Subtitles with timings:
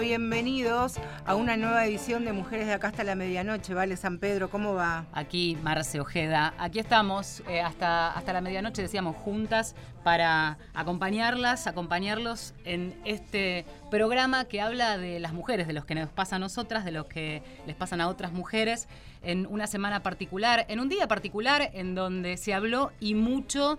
[0.00, 0.94] Bienvenidos
[1.26, 3.96] a una nueva edición de Mujeres de Acá hasta la medianoche, ¿vale?
[3.96, 5.06] San Pedro, ¿cómo va?
[5.12, 6.54] Aquí Marce Ojeda.
[6.56, 9.74] Aquí estamos eh, hasta, hasta la medianoche, decíamos, juntas
[10.04, 16.10] para acompañarlas, acompañarlos en este programa que habla de las mujeres, de los que nos
[16.10, 18.86] pasa a nosotras, de los que les pasan a otras mujeres,
[19.22, 23.78] en una semana particular, en un día particular en donde se habló y mucho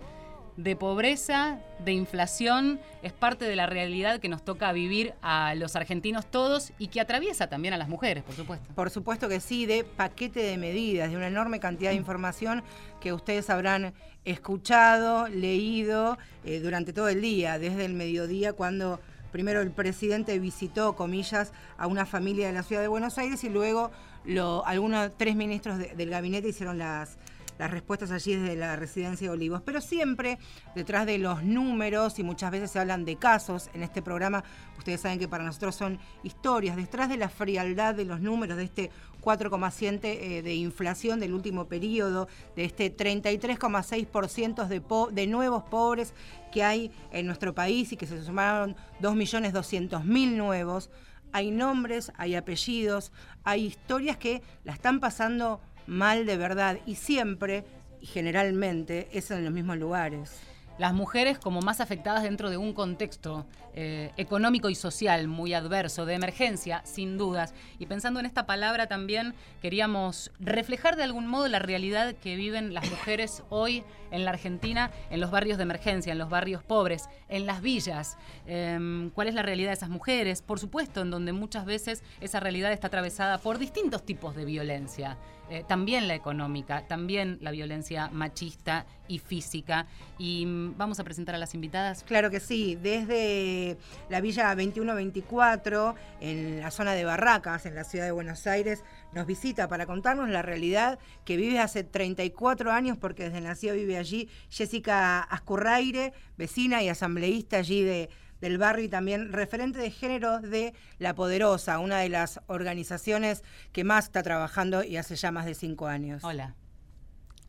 [0.64, 5.78] de pobreza, de inflación, es parte de la realidad que nos toca vivir a los
[5.78, 8.74] argentinos todos y que atraviesa también a las mujeres, por supuesto.
[8.76, 12.62] Por supuesto que sí, de paquete de medidas, de una enorme cantidad de información
[13.00, 13.94] que ustedes habrán
[14.26, 19.00] escuchado, leído eh, durante todo el día, desde el mediodía cuando
[19.32, 23.50] primero el presidente visitó, comillas, a una familia de la ciudad de Buenos Aires y
[23.50, 23.92] luego
[24.26, 27.18] lo, algunos tres ministros de, del gabinete hicieron las
[27.60, 29.62] las respuestas allí desde la residencia de Olivos.
[29.64, 30.40] Pero siempre
[30.74, 34.44] detrás de los números, y muchas veces se hablan de casos en este programa,
[34.78, 38.64] ustedes saben que para nosotros son historias, detrás de la frialdad de los números, de
[38.64, 38.90] este
[39.22, 44.82] 4,7 eh, de inflación del último periodo, de este 33,6% de,
[45.14, 46.14] de nuevos pobres
[46.54, 50.90] que hay en nuestro país y que se sumaron 2.200.000 nuevos.
[51.32, 53.12] Hay nombres, hay apellidos,
[53.44, 57.66] hay historias que la están pasando mal de verdad y siempre
[58.00, 60.40] y generalmente es en los mismos lugares
[60.80, 66.06] las mujeres como más afectadas dentro de un contexto eh, económico y social muy adverso,
[66.06, 67.54] de emergencia, sin dudas.
[67.80, 72.74] Y pensando en esta palabra también queríamos reflejar de algún modo la realidad que viven
[72.74, 77.10] las mujeres hoy en la Argentina, en los barrios de emergencia, en los barrios pobres,
[77.28, 78.18] en las villas.
[78.48, 80.42] Em, ¿Cuál es la realidad de esas mujeres?
[80.42, 85.18] Por supuesto, en donde muchas veces esa realidad está atravesada por distintos tipos de violencia.
[85.50, 89.88] Eh, también la económica, también la violencia machista y física.
[90.20, 92.04] Y mm, vamos a presentar a las invitadas.
[92.04, 93.78] Claro que sí, desde
[94.10, 99.26] la Villa 2124, en la zona de Barracas, en la ciudad de Buenos Aires, nos
[99.26, 104.30] visita para contarnos la realidad que vive hace 34 años, porque desde nació vive allí
[104.50, 108.10] Jessica Ascurraire, vecina y asambleísta allí de
[108.42, 113.84] del barrio y también referente de género de La Poderosa, una de las organizaciones que
[113.84, 116.24] más está trabajando y hace ya más de cinco años.
[116.24, 116.56] Hola.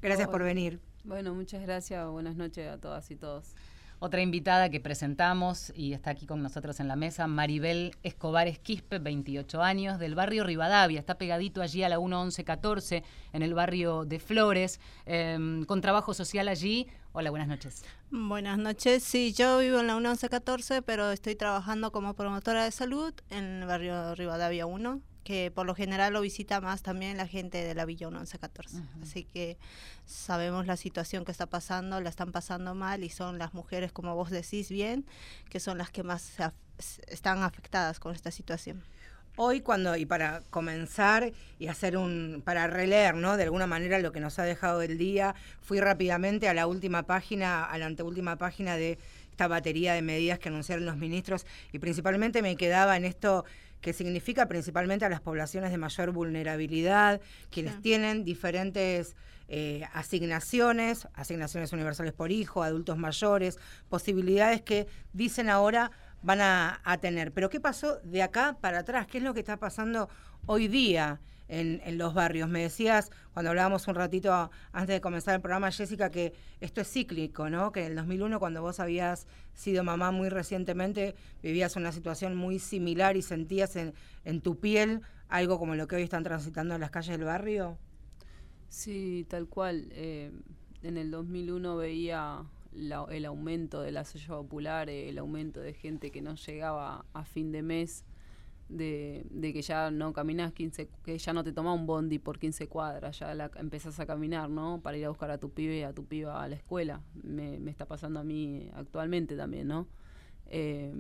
[0.01, 0.81] Gracias por venir.
[1.05, 2.07] Bueno, muchas gracias.
[2.09, 3.55] Buenas noches a todas y todos.
[4.03, 8.99] Otra invitada que presentamos y está aquí con nosotros en la mesa, Maribel Escobar Esquispe,
[8.99, 10.99] 28 años, del barrio Rivadavia.
[10.99, 16.49] Está pegadito allí a la 1114, en el barrio de Flores, em, con trabajo social
[16.49, 16.87] allí.
[17.13, 17.85] Hola, buenas noches.
[18.11, 19.03] Buenas noches.
[19.03, 23.67] Sí, yo vivo en la 1114, pero estoy trabajando como promotora de salud en el
[23.67, 27.85] barrio Rivadavia 1 que por lo general lo visita más también la gente de la
[27.85, 28.83] Villa 1114.
[29.03, 29.59] Así que
[30.07, 34.15] sabemos la situación que está pasando, la están pasando mal y son las mujeres, como
[34.15, 35.07] vos decís bien,
[35.49, 36.33] que son las que más
[37.09, 38.83] están afectadas con esta situación.
[39.37, 43.37] Hoy cuando, y para comenzar y hacer un, para releer, ¿no?
[43.37, 47.05] De alguna manera lo que nos ha dejado el día, fui rápidamente a la última
[47.05, 48.99] página, a la anteúltima página de
[49.31, 53.45] esta batería de medidas que anunciaron los ministros y principalmente me quedaba en esto
[53.81, 57.21] que significa principalmente a las poblaciones de mayor vulnerabilidad,
[57.51, 59.17] quienes tienen diferentes
[59.49, 63.59] eh, asignaciones, asignaciones universales por hijo, adultos mayores,
[63.89, 65.91] posibilidades que dicen ahora
[66.23, 67.33] van a, a tener.
[67.33, 69.07] Pero ¿qué pasó de acá para atrás?
[69.07, 70.09] ¿Qué es lo que está pasando
[70.47, 71.21] hoy día?
[71.51, 72.49] En, los barrios.
[72.49, 76.91] Me decías, cuando hablábamos un ratito antes de comenzar el programa, Jessica, que esto es
[76.91, 77.73] cíclico, ¿no?
[77.73, 82.59] Que en el 2001, cuando vos habías sido mamá muy recientemente, vivías una situación muy
[82.59, 83.95] similar y sentías en,
[84.25, 87.79] en tu piel algo como lo que hoy están transitando en las calles del barrio.
[88.69, 89.89] Sí, tal cual.
[89.93, 90.31] Eh,
[90.83, 96.23] en el 2001 veía el aumento de la soya popular, el aumento de gente que
[96.23, 98.05] no llegaba a fin de mes
[98.71, 102.39] de, de, que ya no caminas 15, que ya no te toma un bondi por
[102.39, 104.81] 15 cuadras, ya la, empezás a caminar, ¿no?
[104.83, 107.03] Para ir a buscar a tu pibe a tu piba a la escuela.
[107.23, 109.89] Me, me está pasando a mí actualmente también, ¿no?
[110.47, 110.95] Eh,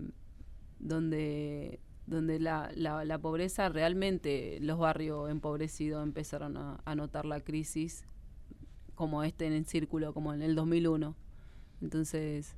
[0.79, 7.41] donde donde la, la, la, pobreza realmente, los barrios empobrecidos empezaron a, a notar la
[7.41, 8.05] crisis
[8.97, 11.15] como este en el círculo, como en el 2001.
[11.81, 12.57] Entonces,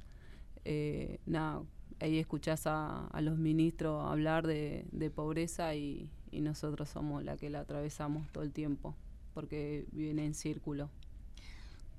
[0.65, 1.63] eh, nada,
[2.03, 8.27] ahí escuchás a, los ministros hablar de, pobreza y, nosotros somos la que la atravesamos
[8.33, 8.95] todo el tiempo,
[9.35, 10.89] porque viene en círculo.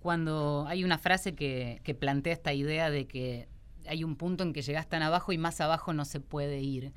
[0.01, 3.47] Cuando hay una frase que, plantea esta idea de que
[3.87, 6.93] hay un punto en que llegas tan abajo y más abajo no se puede ir.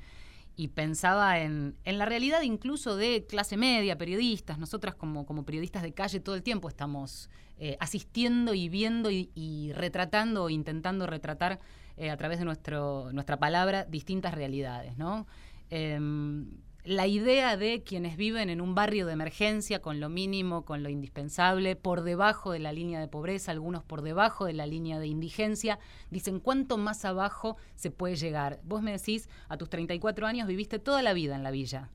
[0.59, 4.57] y pensaba en, la realidad incluso de clase media, periodistas.
[4.57, 9.71] Nosotras como, como periodistas de calle todo el tiempo estamos eh, asistiendo y viendo y,
[9.73, 11.59] retratando o intentando retratar
[11.97, 14.97] eh, a través de nuestro, nuestra palabra distintas realidades.
[14.97, 15.27] ¿no?
[15.69, 16.49] Em,
[16.83, 20.89] la idea de quienes viven en un barrio de emergencia con lo mínimo, con lo
[20.89, 25.07] indispensable, por debajo de la línea de pobreza, algunos por debajo de la línea de
[25.07, 25.79] indigencia,
[26.11, 28.61] dicen cuánto más abajo se puede llegar.
[28.63, 31.89] Vos me decís, a tus 34 años viviste toda la vida en la villa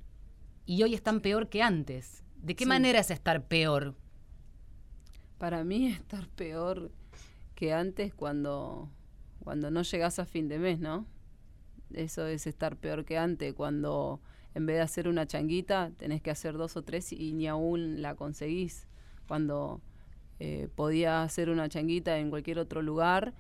[0.66, 2.22] y hoy están peor que antes.
[2.37, 3.94] ¿De qué manera es estar peor?
[5.38, 6.90] Para mí estar peor
[7.55, 8.90] que antes cuando,
[9.42, 11.06] cuando no llegas a fin de mes, ¿no?
[11.92, 14.20] Eso es estar peor que antes, cuando
[14.54, 18.02] en vez de hacer una changuita, tenés que hacer dos o tres y ni aún
[18.02, 18.86] la conseguís.
[19.26, 19.80] Cuando
[20.38, 23.34] eh, podía hacer una changuita en cualquier otro lugar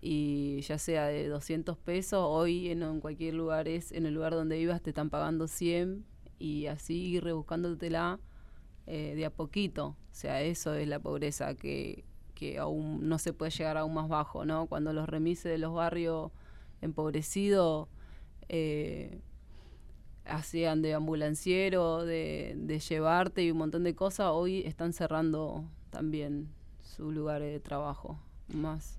[0.00, 4.56] y ya sea de 200 pesos, hoy en, cualquier lugar es, en el lugar donde
[4.56, 6.04] vivas te están pagando 100
[6.38, 8.18] y así ir rebuscándotela
[8.86, 9.88] eh, de a poquito.
[9.88, 12.04] O sea, eso es la pobreza que,
[12.36, 14.66] que aún no se puede llegar aún más bajo, ¿no?
[14.66, 16.30] Cuando los remises de los barrios
[16.82, 17.88] empobrecidos
[18.48, 19.20] eh,
[20.26, 26.52] hacían de ambulanciero, de, llevarte y un montón de cosas, hoy están cerrando también
[26.82, 28.98] sus lugares de trabajo más.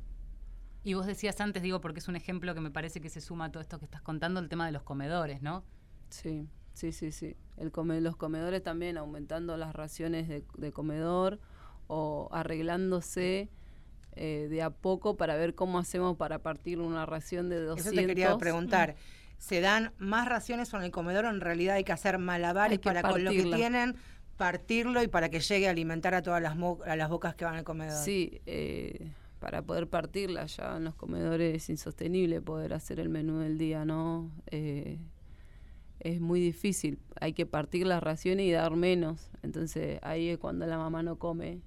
[0.84, 3.46] Y vos decías antes, digo, porque es un ejemplo que me parece que se suma
[3.46, 5.64] a todo esto que estás contando, el tema de los comedores, ¿no?
[6.10, 7.36] Sí, sí, sí, sí.
[7.58, 7.72] El
[8.04, 11.40] los comedores también aumentando las raciones de, comedor
[11.88, 13.50] o arreglándose
[14.16, 17.86] eh, de a poco para ver cómo hacemos para partir una ración de 200.
[17.86, 18.96] Eso te quería preguntar
[19.38, 23.02] se dan más raciones en el comedor o en realidad hay que hacer malabares para
[23.02, 23.96] con lo que tienen
[24.36, 26.56] partirlo y para que llegue a alimentar a todas las,
[26.86, 28.04] a las bocas que van al comedor.
[28.04, 33.40] Sí, eh, para poder partirla ya en los comedores es insostenible poder hacer el menú
[33.40, 34.32] del día, ¿no?
[34.52, 35.00] Eh,
[36.00, 40.68] es muy difícil, hay que partir las raciones y dar menos, entonces ahí es cuando
[40.68, 41.62] la mamá no come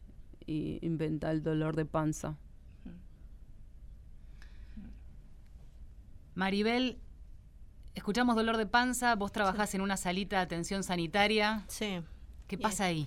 [0.50, 2.36] y inventa el dolor de panza.
[6.34, 6.98] Maribel,
[7.94, 11.64] Escuchamos dolor de panza, vos trabajás en una salita de atención sanitaria.
[11.68, 12.00] Sí.
[12.46, 13.06] ¿Qué pasa ahí?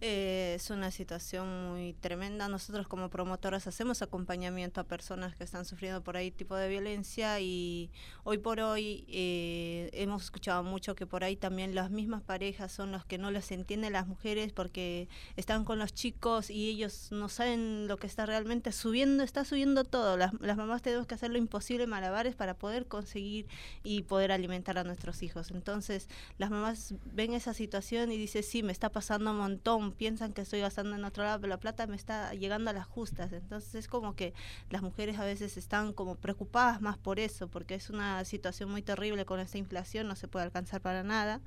[0.00, 2.46] Eh, es una situación muy tremenda.
[2.48, 7.40] Nosotros como promotoras hacemos acompañamiento a personas que están sufriendo por ahí tipo de violencia
[7.40, 7.90] y
[8.22, 12.92] hoy por hoy eh, hemos escuchado mucho que por ahí también las mismas parejas son
[12.92, 17.28] los que no les entienden las mujeres porque están con los chicos y ellos no
[17.28, 20.16] saben lo que está realmente subiendo, está subiendo todo.
[20.16, 23.46] Las, las mamás tenemos que hacer lo imposible malabares para poder conseguir
[23.82, 25.50] y poder alimentar a nuestros hijos.
[25.50, 26.08] Entonces
[26.38, 30.42] las mamás ven esa situación y dicen, sí, me está pasando un montón piensan que
[30.42, 33.32] estoy gastando en otro lado, pero la plata me está llegando a las justas.
[33.32, 34.34] Entonces es como que
[34.70, 38.82] las mujeres a veces están como preocupadas más por eso, porque es una situación muy
[38.82, 41.40] terrible con esta inflación, no se puede alcanzar para nada.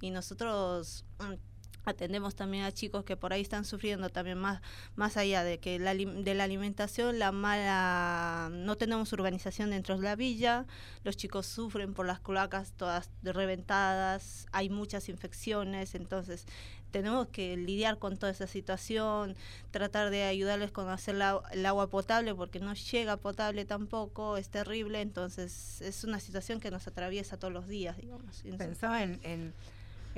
[0.00, 1.04] Y nosotros...
[1.20, 1.53] Mm,
[1.84, 4.60] atendemos también a chicos que por ahí están sufriendo también más
[4.96, 10.02] más allá de que la, de la alimentación la mala no tenemos urbanización dentro de
[10.02, 10.66] la villa
[11.02, 16.46] los chicos sufren por las cloacas todas reventadas hay muchas infecciones entonces
[16.94, 19.34] tenemos que lidiar con toda esa situación,
[19.72, 21.16] tratar de ayudarles con hacer
[21.50, 26.70] el agua potable porque no llega potable tampoco, es terrible, entonces es una situación que
[26.70, 28.44] nos atraviesa todos los días, digamos.
[28.56, 29.52] Pensaba en, en,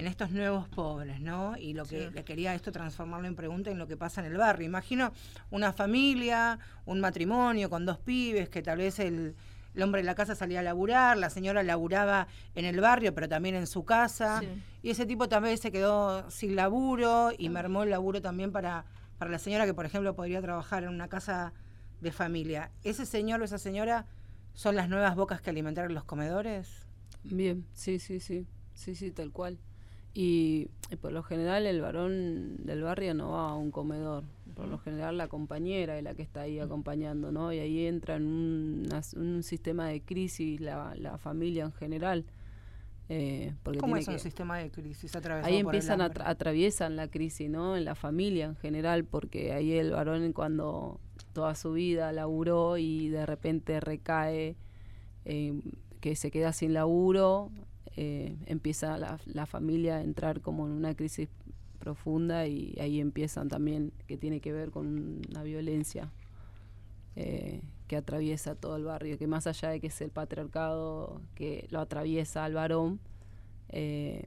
[0.05, 1.57] estos nuevos pobres, ¿no?
[1.57, 4.37] Y lo que le quería esto transformarlo en pregunta en lo que pasa en el
[4.37, 4.67] barrio.
[4.67, 5.13] Imagino
[5.51, 9.35] una familia, un matrimonio con dos pibes que tal vez el
[9.77, 13.29] el hombre de la casa salía a laburar, la señora laburaba en el barrio, pero
[13.29, 14.41] también en su casa.
[14.83, 18.87] Y ese tipo también se quedó sin laburo y mermó el laburo también para,
[19.19, 21.53] para la señora que, por ejemplo, podría trabajar en una casa
[22.01, 22.71] de familia.
[22.85, 24.07] ¿Ese señor o esa señora
[24.55, 26.87] son las nuevas bocas que alimentaron los comedores?
[27.23, 29.59] Bien, sí, sí, sí, sí, sí, tal cual.
[30.19, 30.71] Y,
[31.03, 34.25] por lo general el varón del barrio no va a un comedor.
[34.55, 37.53] Por lo general la compañera es la que está ahí acompañando, ¿no?
[37.53, 42.25] Y ahí entra en un, sistema de crisis la, la familia en general.
[43.11, 47.77] Eh, porque ¿Cómo es un sistema de crisis Ahí empiezan, a atraviesan la crisis, ¿no?
[47.77, 50.99] En la familia en general, porque ahí el varón cuando
[51.35, 54.57] toda su vida laburó y de repente recae,
[55.27, 55.61] eh,
[56.01, 57.51] que se queda sin laburo,
[57.97, 61.29] eh, empieza la, la, familia a entrar como en una crisis
[61.79, 66.11] profunda y ahí empiezan también, que tiene que ver con una violencia
[67.15, 71.67] eh, que atraviesa todo el barrio, que más allá de que es el patriarcado que
[71.71, 73.01] lo atraviesa al varón,
[73.69, 74.27] eh,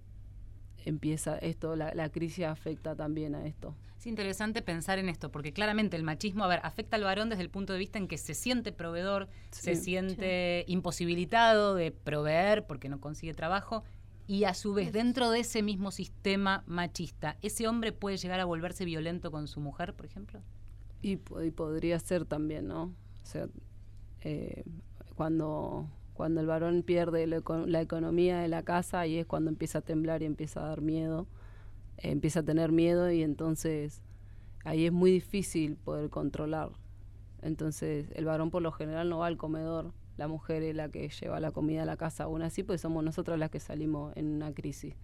[0.86, 3.76] empieza esto, la, la crisis afecta también a esto.
[4.00, 7.42] Es interesante pensar en esto, porque claramente el machismo, a ver, afecta al varón desde
[7.44, 9.82] el punto de vista en que se siente proveedor, se Sí.
[9.84, 13.84] siente imposibilitado de proveer porque no consigue trabajo,
[14.26, 18.46] y a su vez, dentro de ese mismo sistema machista, ¿ese hombre puede llegar a
[18.46, 20.40] volverse violento con su mujer, por ejemplo?
[21.02, 22.84] Y, po- y podría ser también, ¿no?
[22.84, 23.50] O sea,
[24.22, 24.64] eh,
[25.16, 29.50] cuando, cuando el varón pierde la, eco- la economía de la casa, ahí es cuando
[29.50, 31.28] empieza a temblar y empieza a dar miedo,
[32.02, 34.04] empieza a tener miedo y entonces
[34.64, 36.72] ahí es muy difícil poder controlar.
[37.42, 41.08] Entonces el varón por lo general no va al comedor, la mujer es la que
[41.10, 44.28] lleva la comida a la casa, aún así pues somos nosotras las que salimos en
[44.28, 44.96] una crisis,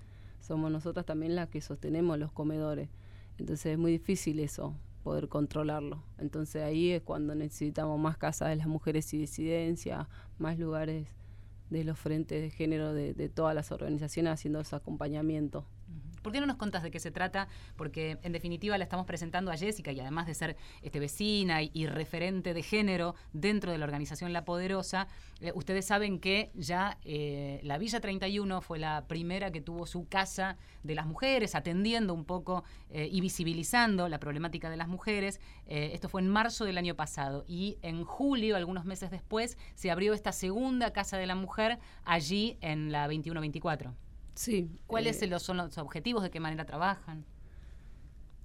[0.41, 2.89] somos nosotras también las que sostenemos los comedores.
[3.37, 6.03] Entonces es muy difícil eso, poder controlarlo.
[6.17, 11.07] Entonces ahí es cuando necesitamos más casas de las mujeres y disidencia, más lugares
[11.69, 15.65] de los frentes de género de, de todas las organizaciones haciendo ese acompañamiento.
[16.25, 17.47] ¿Por qué no nos contás de qué se trata?
[17.75, 21.85] Porque en definitiva la estamos presentando a Jessica y además de ser este, vecina y,
[21.85, 25.07] referente de género dentro de la organización La Poderosa,
[25.39, 30.07] eh, ustedes saben que ya eh, la Villa 31 fue la primera que tuvo su
[30.07, 35.39] casa de las mujeres, atendiendo un poco eh, y visibilizando la problemática de las mujeres.
[35.67, 40.15] Esto fue en marzo del año pasado y en julio, algunos meses después, se abrió
[40.15, 43.93] esta segunda casa de la mujer allí en la 2124.
[44.35, 44.69] Sí.
[44.87, 46.23] ¿Cuáles eh, son los objetivos?
[46.23, 47.25] ¿De qué manera trabajan?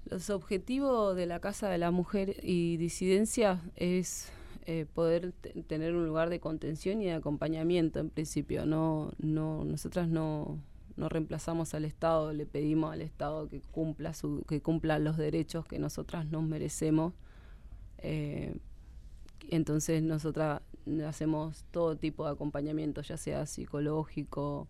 [0.05, 4.31] Los objetivos de la Casa de la Mujer y Disidencia es
[4.67, 8.67] eh, poder te- tener un lugar de contención y de acompañamiento en principio.
[8.67, 10.59] No, no, nosotras no,
[10.97, 15.67] no reemplazamos al Estado, le pedimos al Estado que cumpla su, que cumpla los derechos
[15.67, 17.13] que nosotras nos merecemos.
[17.99, 18.57] Eh,
[19.51, 20.63] entonces nosotras
[21.07, 24.67] hacemos todo tipo de acompañamiento, ya sea psicológico,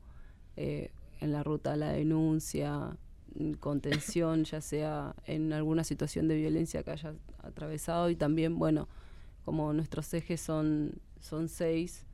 [0.57, 2.97] eh, en la ruta a la denuncia,
[3.35, 8.89] mm, contención, ya sea en alguna situación de violencia que haya atravesado y también, bueno,
[9.45, 12.07] como nuestros ejes son, son seis,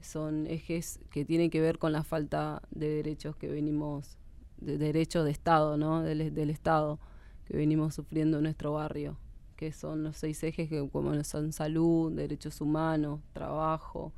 [0.00, 4.18] son ejes que tienen que ver con la falta de derechos que venimos,
[4.58, 6.02] de derechos de Estado, ¿no?
[6.02, 6.98] Del, del Estado
[7.44, 9.18] que venimos sufriendo en nuestro barrio,
[9.56, 14.12] que son los seis ejes que como son salud, derechos humanos, trabajo,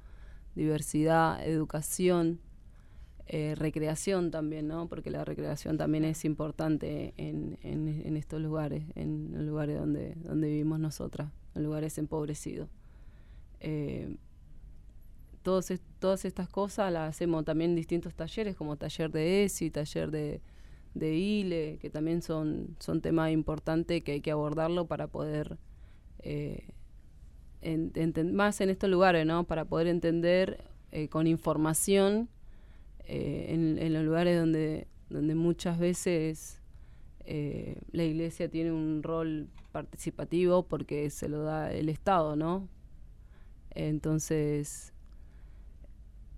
[0.55, 2.41] diversidad, educación,
[3.27, 4.89] eh, recreación también, ¿no?
[4.89, 10.49] Porque la recreación también es importante en, en, estos lugares, en los lugares donde, donde
[10.49, 12.69] vivimos nosotras, en lugares empobrecidos.
[13.61, 14.17] Eh,
[15.43, 20.41] todas estas cosas las hacemos también en distintos talleres, como taller de ESI, taller de,
[20.95, 25.59] de ILE, que también son, son temas importantes que hay que abordarlo para poder,
[26.21, 26.69] eh,
[28.33, 29.45] más en estos lugares, ¿no?
[29.45, 32.29] Para poder entender eh, con información
[33.07, 36.61] eh, en, los lugares donde, donde muchas veces
[37.25, 42.69] eh, la iglesia tiene un rol participativo porque se lo da el Estado, ¿no?
[43.71, 44.93] Entonces,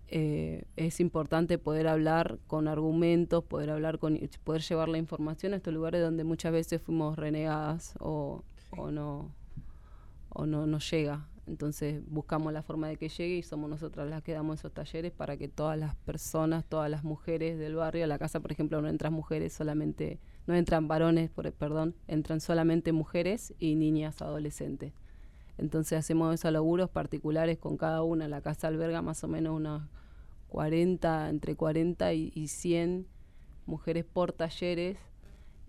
[0.09, 5.57] eh, es importante poder hablar con argumentos, poder hablar con, poder llevar la información a
[5.57, 8.45] estos lugares donde muchas veces fuimos renegadas o,
[8.77, 9.33] o no
[10.35, 11.27] o no nos llega.
[11.47, 15.13] Entonces buscamos la forma de que llegue y somos nosotras las que damos esos talleres
[15.13, 18.81] para que todas las personas, todas las mujeres del barrio, a la casa por ejemplo
[18.81, 24.95] no entran mujeres solamente, no entran varones, por, perdón, entran solamente mujeres y niñas adolescentes.
[25.59, 28.27] Entonces hacemos esos laburos particulares con cada una.
[28.27, 29.89] La casa alberga más o menos unas
[30.49, 33.07] 40, entre 40 y, y 100
[33.67, 34.99] mujeres por talleres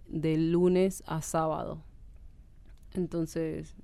[0.07, 1.83] de lunes a sábado.
[2.93, 3.75] Entonces,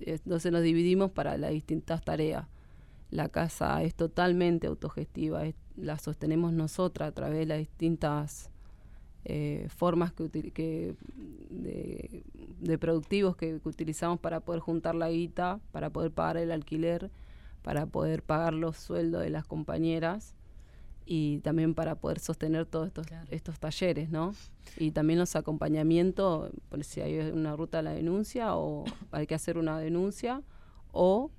[0.00, 2.46] entonces nos dividimos para las distintas tareas.
[3.10, 8.50] La casa es totalmente autogestiva, es- la sostenemos nosotras a través de las distintas
[9.24, 10.94] eh, formas que,
[11.50, 17.10] de productivos que, que utilizamos para poder juntar la guita, para poder pagar el alquiler,
[17.62, 20.34] para poder pagar los sueldos de las compañeras
[21.06, 23.26] y también para poder sostener todos estos, Claro.
[23.30, 24.32] estos talleres, ¿no?
[24.76, 29.34] Y también los acompañamientos, por si hay una ruta a la denuncia o hay que
[29.34, 30.42] hacer una denuncia,
[30.92, 31.30] o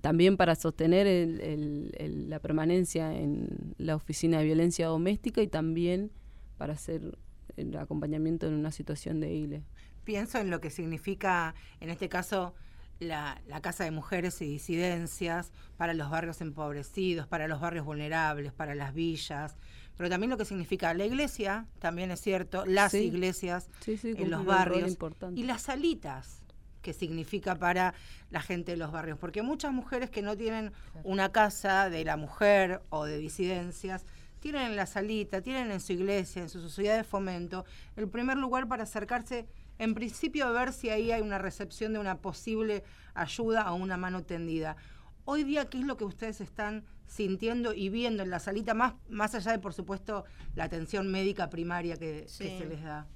[0.00, 5.46] también para sostener el- el- el- la permanencia en la oficina de violencia doméstica y
[5.48, 6.10] también
[6.56, 7.18] para hacer
[7.56, 9.62] el acompañamiento en una situación de ILE.
[10.04, 12.54] Pienso en lo que significa, en este caso,
[13.00, 18.52] la, la Casa de Mujeres y Disidencias para los barrios empobrecidos, para los barrios vulnerables,
[18.52, 19.56] para las villas,
[19.96, 22.98] pero también lo que significa la iglesia, también es cierto, las Sí.
[22.98, 24.96] iglesias Sí, sí, en los barrios.
[25.34, 26.42] y las salitas
[26.82, 27.92] que significa para
[28.30, 30.72] la gente de los barrios, porque muchas mujeres que no tienen
[31.04, 34.06] una casa de la mujer o de disidencias
[34.40, 37.66] tienen en la salita, tienen en su iglesia, en su sociedad de fomento,
[37.96, 39.46] el primer lugar para acercarse,
[39.80, 42.84] en principio, a ver si ahí hay una recepción de una posible
[43.14, 44.76] ayuda o una mano tendida.
[45.24, 48.92] Hoy día, ¿qué es lo que ustedes están sintiendo y viendo en la salita, más,
[49.08, 53.06] más allá de, por supuesto, la atención médica primaria que, se les da?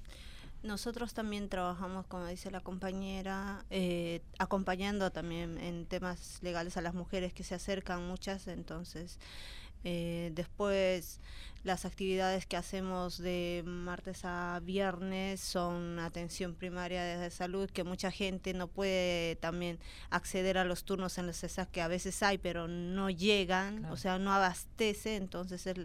[0.63, 6.95] Nosotros también trabajamos, como dice la compañera, eh, acompañando también en temas legales a las
[6.95, 9.19] mujeres que se acercan muchas, entonces
[9.85, 11.21] eh, después
[11.63, 18.11] las actividades que hacemos de martes a viernes son atención primaria de salud, que mucha
[18.11, 19.79] gente no puede también
[20.11, 23.93] acceder a los turnos en los CESAC que a veces hay, pero no llegan, Claro.
[23.95, 25.75] o sea, no abastece, entonces es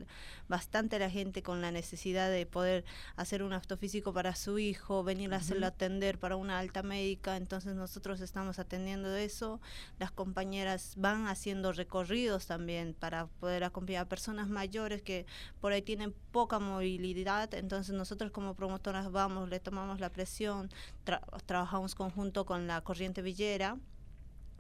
[0.49, 2.85] bastante la gente con la necesidad de poder
[3.17, 7.39] hacer un acto físico para su hijo, venir a hacerlo atender para una alta médica,
[7.39, 9.63] entonces nosotros estamos atendiendo eso,
[9.99, 15.27] las compañeras van haciendo recorridos también para poder acompañar a personas mayores que
[15.61, 20.71] por ahí tienen poca movilidad, entonces nosotros como promotoras vamos, le tomamos la presión,
[21.05, 23.77] tra- trabajamos conjunto con la Corriente Villera,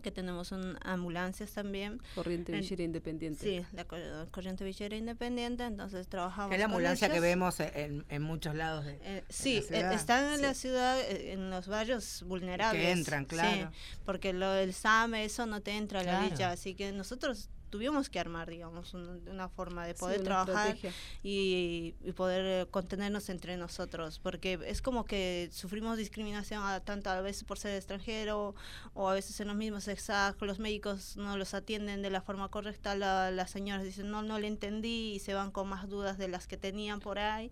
[0.02, 2.00] que tenemos un, ambulancias también.
[2.14, 3.42] Corriente En- Villera Independiente.
[3.44, 3.96] Sí, la co-
[4.30, 8.86] Corriente Villera Independiente, entonces trabajamos Es la con ambulancia que vemos en, en muchos lados.
[8.86, 9.92] De, Eh, en sí, la eh, ciudad.
[9.92, 10.60] están en la Sí.
[10.62, 12.82] ciudad, eh, en los barrios vulnerables.
[12.82, 13.70] Que entran, claro.
[13.70, 16.30] Sí, porque lo del SAME, eso no te entra a la Claro.
[16.30, 20.76] villa, así que nosotros tuvimos que armar, digamos, un- una forma de poder trabajar
[21.22, 27.10] y, y poder eh, contenernos entre nosotros, porque es como que sufrimos discriminación a, tanto
[27.10, 28.54] a veces por ser extranjero
[28.94, 32.48] o a veces en los mismos exact, los médicos no los atienden de la forma
[32.48, 36.18] correcta, la- las señoras dicen no, no le entendí y se van con más dudas
[36.18, 37.50] de las que tenían por ahí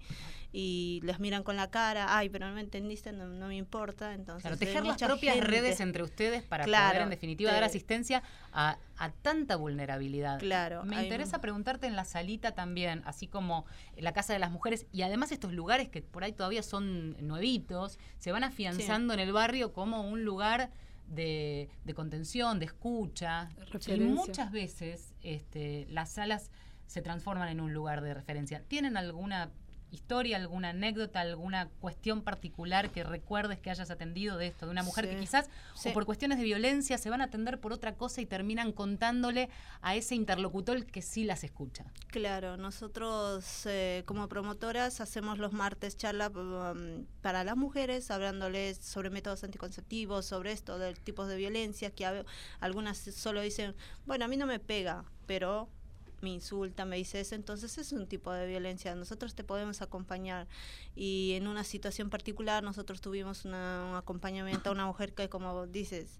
[0.50, 4.14] y les miran con la cara, ay, pero no me entendiste, no, no me importa,
[4.14, 4.42] entonces...
[4.42, 7.66] Claro, tejer las propias gente- redes entre ustedes para Claro, poder, en definitiva, dar te-
[7.66, 10.38] asistencia a, a tanta vulnerabilidad.
[10.38, 13.66] Claro, Me interesa un- preguntarte en la salita también, así como
[13.98, 17.98] la Casa de las Mujeres, y además estos lugares que por ahí todavía son nuevitos,
[18.18, 20.70] se van afianzando en el barrio como un lugar
[21.08, 23.50] de, de contención, de escucha.
[23.58, 24.06] Y Referencia.
[24.14, 26.50] muchas veces este, las salas
[26.86, 28.62] se transforman en un lugar de referencia.
[28.66, 29.50] ¿Tienen alguna
[29.90, 34.66] historia, alguna anécdota, alguna cuestión particular que recuerdes que hayas atendido de esto?
[34.66, 35.14] De una mujer Sí.
[35.14, 35.88] que quizás, Sí.
[35.88, 39.48] o por cuestiones de violencia, se van a atender por otra cosa y terminan contándole
[39.80, 41.84] a ese interlocutor que sí las escucha.
[42.08, 49.10] Claro, nosotros eh, como promotoras hacemos los martes charla um, para las mujeres, hablándoles sobre
[49.10, 52.24] métodos anticonceptivos, sobre esto, del tipos de violencia, que
[52.60, 53.74] algunas solo dicen,
[54.06, 55.68] bueno, a mí no me pega, pero
[56.20, 60.46] me insulta, me dice eso, entonces es un tipo de violencia, nosotros te podemos acompañar.
[60.96, 66.18] Y en una situación particular nosotros tuvimos un acompañamiento a una mujer que como dices,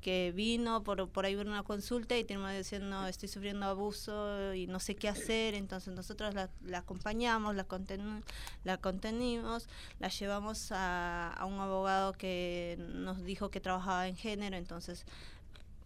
[0.00, 4.80] que vino por, por ahí una consulta y terminó diciendo estoy sufriendo abuso y no
[4.80, 8.22] sé qué hacer, entonces nosotros la, la acompañamos, la, conten-
[8.64, 14.56] la contenimos, la llevamos a, a un abogado que nos dijo que trabajaba en género,
[14.56, 15.04] entonces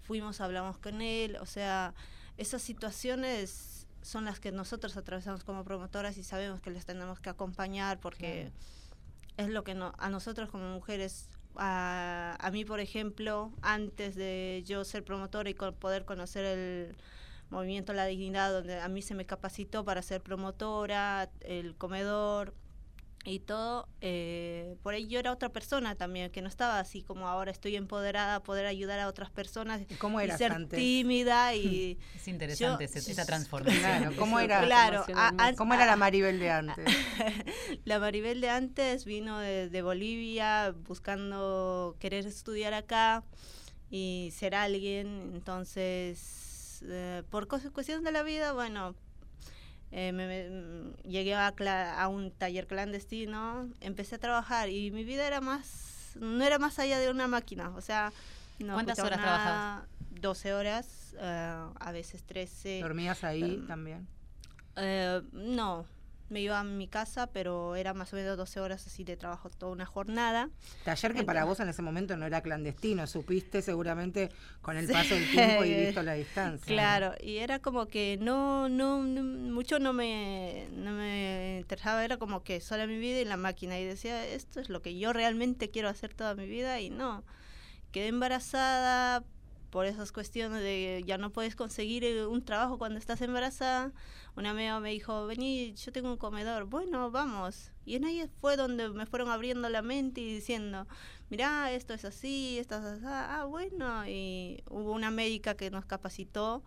[0.05, 1.93] fuimos, hablamos con él, o sea,
[2.37, 7.31] esas situaciones son las que nosotros atravesamos como promotoras y sabemos que les tenemos que
[7.31, 8.53] acompañar porque
[9.37, 14.63] es lo que no, a nosotros como mujeres, a, a mí por ejemplo, antes de
[14.67, 16.97] yo ser promotora y co- poder conocer el
[17.51, 22.55] movimiento La Dignidad, donde a mí se me capacitó para ser promotora, el comedor
[23.27, 27.27] y todo, eh, por ahí yo era otra persona también, que no estaba así como
[27.27, 30.79] ahora estoy empoderada a poder ayudar a otras personas ¿Y cómo y eras ser antes?
[30.79, 31.99] tímida y...
[32.15, 33.81] Es interesante Yo- ese- esa transformación.
[33.81, 34.63] Claro, ¿cómo era?
[34.63, 35.57] Claro, transformación a- hermosa.
[35.57, 36.85] ¿Cómo era la Maribel de antes?
[37.85, 43.25] La Maribel de antes vino de, de Bolivia buscando querer estudiar acá
[43.91, 45.33] y ser alguien.
[45.35, 48.95] Entonces, eh, por cuestiones de la vida, bueno,
[49.97, 54.91] eh, me- me- mm, llegué a, cla- a un taller clandestino, empecé a trabajar y
[54.91, 57.71] mi vida era más, no era más allá de una máquina.
[57.77, 58.13] O sea,
[58.59, 59.89] no ¿Cuántas escuchaba horas nada, trabajabas?
[60.21, 62.81] 12 horas, eh, a veces 13.
[62.81, 64.07] ¿Dormías ahí Em, también?
[64.77, 65.87] Eh, no,
[66.31, 69.51] me iba a mi casa, pero era más o menos 12 horas así de trabajo
[69.51, 70.49] toda una jornada.
[70.85, 74.31] Taller que para Ent- vos en ese momento no era clandestino, supiste seguramente
[74.63, 76.67] con el paso del tiempo y visto la distancia.
[76.67, 82.17] Claro, y era como que no, no, no- mucho no me, no me interesaba, era
[82.17, 85.13] como que sola mi vida y la máquina, y decía, esto es lo que yo
[85.13, 87.23] realmente quiero hacer toda mi vida, y no.
[87.93, 89.23] Quedé embarazada
[89.71, 93.93] por esas cuestiones de ya no puedes conseguir eh, un trabajo cuando estás embarazada.
[94.37, 97.71] Una amiga me dijo, vení, yo tengo un comedor, bueno, vamos.
[97.85, 100.89] Y en ahí fue donde me fueron abriendo la mente y diciendo,
[101.31, 105.85] mirá, esto es así, esto es así, ah, bueno, y hubo una médica que nos
[105.85, 106.65] capacitó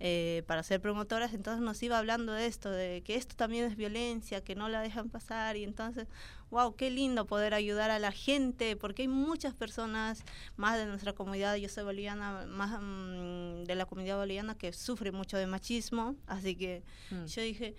[0.00, 3.76] eh, para ser promotoras, entonces nos iba hablando de esto, de que esto también es
[3.76, 6.06] violencia, que no la dejan pasar y entonces,
[6.50, 10.22] wow, qué lindo poder ayudar a la gente, porque hay muchas personas
[10.56, 15.10] más de nuestra comunidad, yo soy boliviana, más mm, de la comunidad boliviana que sufre
[15.12, 17.24] mucho de machismo, así que Mm.
[17.26, 17.74] yo dije,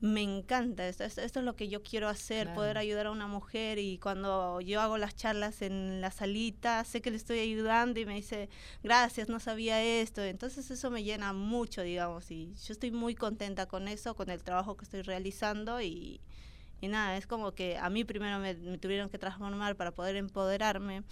[0.00, 2.54] me encanta esto, esto, esto es lo que yo quiero hacer, Claro.
[2.60, 7.00] poder ayudar a una mujer y cuando yo hago las charlas en la salita, sé
[7.00, 8.48] que le estoy ayudando y me dice,
[8.84, 13.66] gracias, no sabía esto, entonces eso me llena mucho, digamos, y yo estoy muy contenta
[13.66, 16.20] con eso, con el trabajo que estoy realizando y,
[16.80, 20.14] y nada, es como que a mí primero me, me tuvieron que transformar para poder
[20.14, 21.02] empoderarme.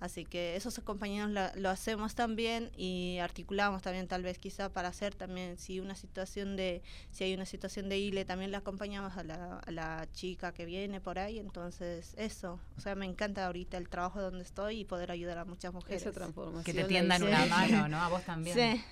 [0.00, 4.88] Así que esos compañeros la- lo hacemos también y articulamos también tal vez quizá para
[4.88, 9.16] hacer también si una situación de si hay una situación de ILE también le acompañamos
[9.16, 13.46] a la, a la chica que viene por ahí entonces eso o sea me encanta
[13.46, 16.64] ahorita el trabajo donde estoy y poder ayudar a muchas mujeres Esa transformación.
[16.64, 17.54] Que te la tiendan hizo una ella.
[17.56, 17.98] mano, ¿no?
[18.02, 18.56] A vos también.
[18.56, 18.82] sí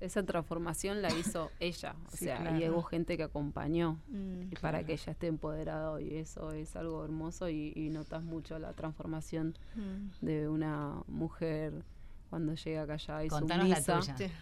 [0.00, 1.94] Esa transformación la hizo ella.
[2.06, 2.58] O Sí, sea, claro.
[2.58, 6.16] y hubo gente que acompañó Mm, y para que ella esté empoderada hoy.
[6.16, 11.84] Eso es algo hermoso y, y notas mucho la transformación mm, de una mujer
[12.30, 14.14] cuando llega acá allá y Contanos la sumisa.
[14.14, 14.28] tuya.
[14.28, 14.34] sí.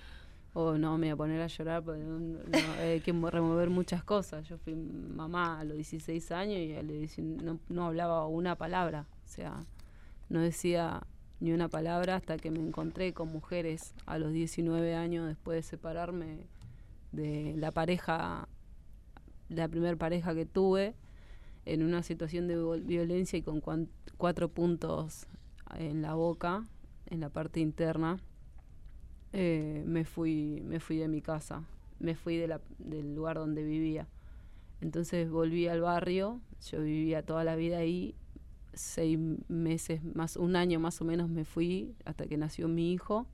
[0.55, 2.39] O no, me voy a poner a llorar porque no-
[2.81, 4.49] hay que mo- remover muchas cosas.
[4.49, 8.57] Yo fui mamá a los 16 años y a los 19 no, no hablaba una
[8.57, 9.07] palabra.
[9.25, 9.65] O sea,
[10.29, 11.03] no decía
[11.41, 15.63] ni una palabra hasta que me encontré con mujeres a los 19 años después de
[15.63, 16.39] separarme
[17.13, 18.49] de la pareja,
[19.49, 20.95] la primer pareja que tuve,
[21.67, 23.61] en una situación de violencia y con
[24.17, 25.27] cuatro puntos
[25.77, 26.65] en la boca,
[27.07, 28.19] en la parte interna
[29.33, 31.63] eh, me fui me fui de mi casa
[32.01, 32.37] me fui
[32.79, 34.07] del lugar donde vivía.
[34.81, 38.15] Entonces volví al barrio yo vivía toda la vida ahí
[38.75, 43.27] seis meses más un año más o menos me fui hasta que nació mi hijo.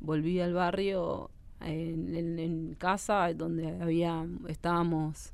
[0.00, 1.30] Volví al barrio
[1.60, 5.32] en, en- en casa donde había estábamos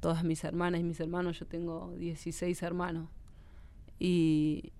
[0.00, 1.38] todas mis hermanas y mis hermanos.
[1.40, 3.08] Yo tengo 16 hermanos.
[3.98, 4.72] Y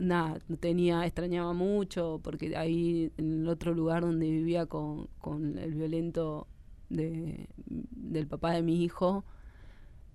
[0.00, 5.74] nada, tenía, extrañaba mucho, porque ahí en el otro lugar donde vivía con, con el
[5.74, 6.46] violento
[6.90, 9.24] de, del papá de mi hijo,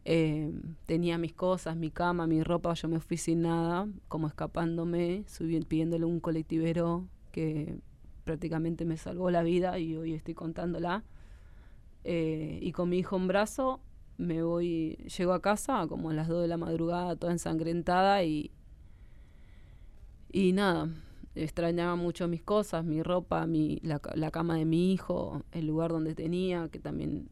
[0.06, 0.52] eh,
[0.86, 5.60] tenía mis cosas, mi cama, mi ropa, yo me fui sin nada, como escapándome, subí,
[5.62, 7.80] pidiéndole un colectivero que
[8.26, 11.04] prácticamente me salvó la vida y hoy estoy contándola.
[12.04, 13.80] Eh, y con mi hijo en brazo
[14.18, 18.52] me voy, llego a casa como a las 2 de la madrugada, toda ensangrentada y,
[20.34, 20.90] y nada,
[21.36, 25.92] extrañaba mucho mis cosas, mi ropa, mi, la, la cama de mi hijo, el lugar
[25.92, 27.30] donde tenía, que también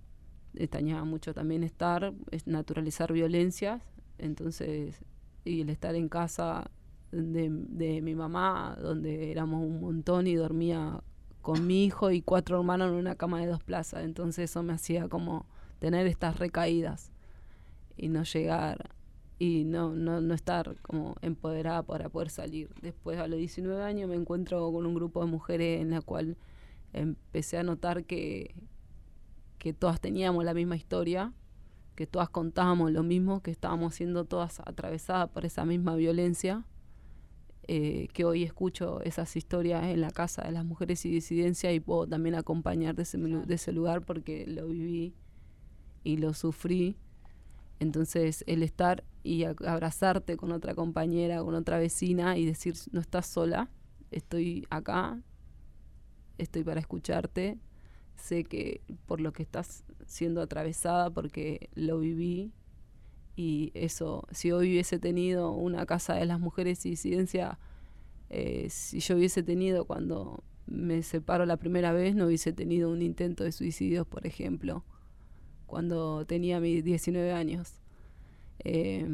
[0.53, 3.81] extrañaba mucho también estar, es naturalizar violencias,
[4.19, 5.03] entonces,
[5.43, 6.69] y el estar en casa
[7.11, 11.01] de, de mi mamá, donde éramos un montón y dormía
[11.41, 14.73] con mi hijo y cuatro hermanos en una cama de dos plazas, entonces eso me
[14.73, 15.47] hacía como
[15.79, 17.11] tener estas recaídas
[17.97, 18.91] y no llegar
[19.41, 22.69] y no, no, no estar como empoderada para poder salir.
[22.80, 26.38] Después a los 19 años me encuentro con un grupo de mujeres en la cual
[26.93, 28.54] empecé a notar que,
[29.58, 31.34] que todas teníamos la misma historia,
[31.95, 36.63] que todas contábamos lo mismo, que estábamos siendo todas atravesadas por esa misma violencia,
[37.63, 41.80] eh, que hoy escucho esas historias en la casa de las mujeres y disidencia y
[41.80, 45.15] puedo también acompañar de ese, de ese lugar porque lo viví
[46.04, 46.95] y lo sufrí.
[47.81, 53.25] Entonces, el estar y abrazarte con otra compañera, con otra vecina y decir, no estás
[53.25, 53.71] sola,
[54.11, 55.19] estoy acá,
[56.37, 57.57] estoy para escucharte,
[58.15, 62.53] sé que por lo que estás siendo atravesada, porque lo viví,
[63.35, 67.57] y eso, si hoy hubiese tenido una casa de las mujeres y disidencia,
[68.29, 73.01] eh, si yo hubiese tenido cuando me separo la primera vez, no hubiese tenido un
[73.01, 74.85] intento de suicidio, por ejemplo
[75.71, 77.71] cuando tenía mis 19 años,
[78.60, 79.07] eh,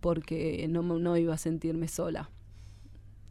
[0.00, 2.30] porque no, no iba a sentirme sola.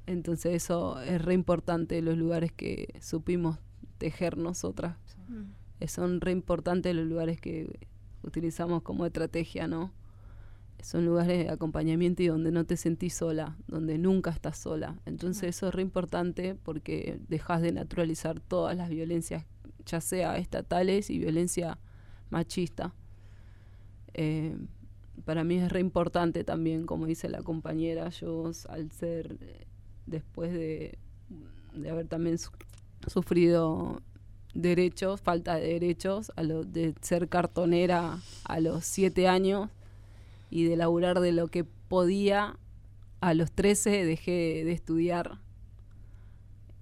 [0.06, 3.58] Entonces eso es re importante, los lugares que supimos
[3.98, 4.98] tejer nosotras.
[5.30, 5.50] Mm.
[5.80, 7.80] Eh, Son re importantes los lugares que
[8.22, 9.92] utilizamos como estrategia, ¿no?
[10.84, 15.00] Son lugares de acompañamiento y donde no te sentís sola, donde nunca estás sola.
[15.08, 19.48] Entonces eso es re importante porque dejas de naturalizar todas las violencias,
[19.90, 21.78] ya sea estatales y violencia
[22.30, 22.94] machista.
[24.14, 24.56] Eh,
[25.26, 29.38] para mí es re importante también, como dice la compañera, yo al ser,
[30.06, 30.98] después de,
[31.74, 32.52] de haber también su-
[33.08, 34.02] sufrido
[34.54, 39.70] derechos, falta de derechos, a lo, de ser cartonera a los siete años
[40.50, 42.58] y de laburar de lo que podía,
[43.22, 45.40] a los 13 dejé de estudiar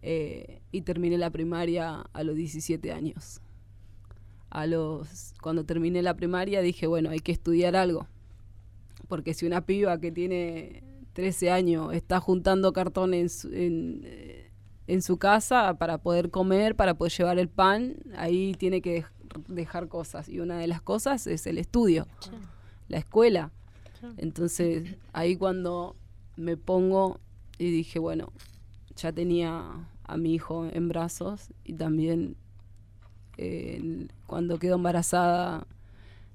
[0.01, 3.41] eh, y terminé la primaria a los 17 años.
[4.49, 8.07] A los, cuando terminé la primaria dije, bueno, hay que estudiar algo.
[9.07, 14.51] Porque si una piba que tiene 13 años está juntando cartón en su, en, eh,
[14.87, 19.45] en su casa para poder comer, para poder llevar el pan, ahí tiene que dej-
[19.47, 20.29] dejar cosas.
[20.29, 22.07] Y una de las cosas es el estudio,
[22.87, 23.51] la escuela.
[24.17, 25.95] Entonces, ahí cuando
[26.35, 27.19] me pongo
[27.57, 28.31] y dije, bueno,
[28.95, 29.63] ya tenía
[30.07, 32.35] a mi hijo en brazos y también
[33.37, 35.67] eh, cuando quedó embarazada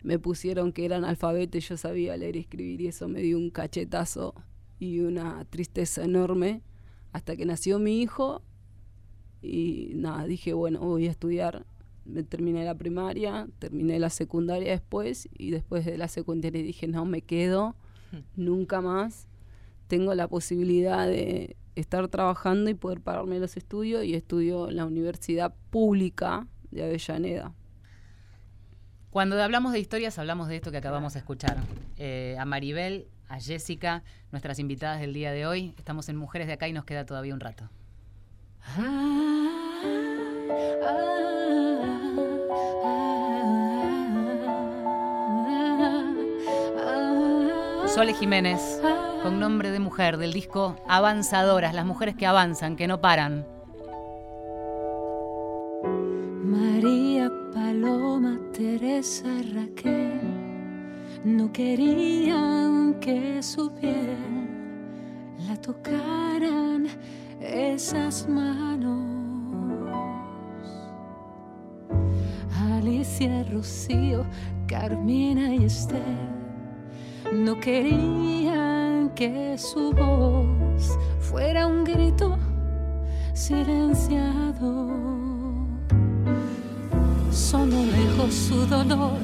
[0.02, 3.38] me pusieron que era analfabeto y yo sabía leer y escribir y eso me dio
[3.38, 4.34] un cachetazo
[4.78, 6.62] y una tristeza enorme
[7.12, 8.42] hasta que nació mi hijo
[9.42, 11.66] y nada, dije, bueno, voy a estudiar.
[12.04, 17.04] Me terminé la primaria, terminé la secundaria después y después de la secundaria dije, no,
[17.04, 17.76] me quedo,
[18.36, 19.26] nunca más.
[19.88, 24.84] Tengo la posibilidad de estar trabajando y poder pagarme los estudios y estudio en la
[24.84, 27.52] Universidad Pública de Avellaneda.
[29.10, 31.58] Cuando hablamos de historias, hablamos de esto que acabamos de escuchar.
[31.96, 35.74] Eh, a Maribel, a Jessica, nuestras invitadas del día de hoy.
[35.76, 37.68] Estamos en Mujeres de Acá y nos queda todavía un rato.
[47.94, 48.80] Sole Jiménez,
[49.22, 53.46] con nombre de mujer, del disco Avanzadoras, las mujeres que avanzan, que no paran.
[56.42, 60.22] María, Paloma, Teresa, Raquel
[61.22, 64.16] no querían que su piel
[65.46, 66.88] la tocaran
[67.40, 69.02] esas manos.
[72.58, 74.24] Alicia, Rocío,
[74.66, 76.41] Carmina y Esther
[77.32, 82.36] no querían que su voz fuera un grito
[83.32, 84.90] silenciado.
[87.30, 89.18] Sonó lejos su dolor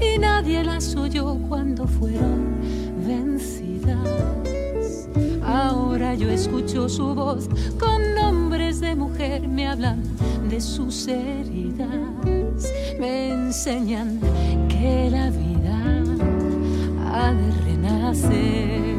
[0.00, 2.56] y nadie las oyó cuando fueron
[3.06, 3.98] vencidas.
[5.44, 7.48] Ahora yo escucho su voz
[7.80, 10.02] con nombres de mujer, me hablan
[10.48, 11.88] de sus heridas,
[13.00, 14.20] me enseñan
[14.68, 15.97] que la vida
[17.26, 18.97] de renacer.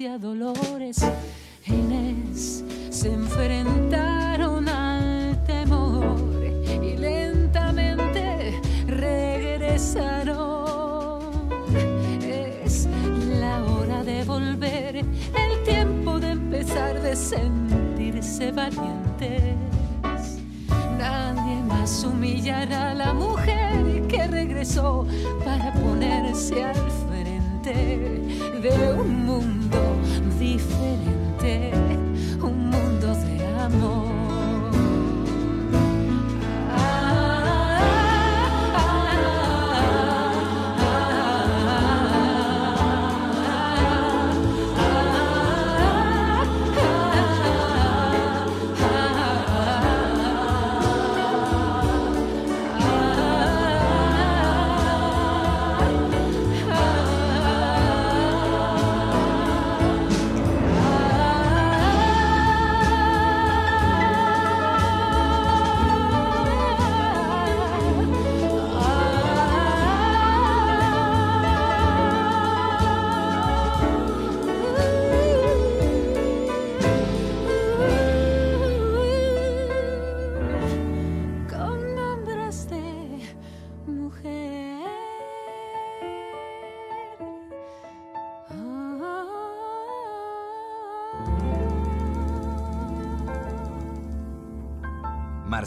[0.00, 0.98] Leticia, Dolores,
[1.66, 6.42] Inés se enfrentaron al temor
[6.82, 10.30] y lentamente regresaron.
[12.22, 12.88] Es
[13.40, 19.54] la hora de volver, el tiempo de empezar de sentirse valientes.
[20.98, 25.06] Nadie más humillará a la mujer que regresó
[25.44, 28.20] para ponerse al frente
[28.62, 29.89] de un mundo
[30.40, 31.70] diferente,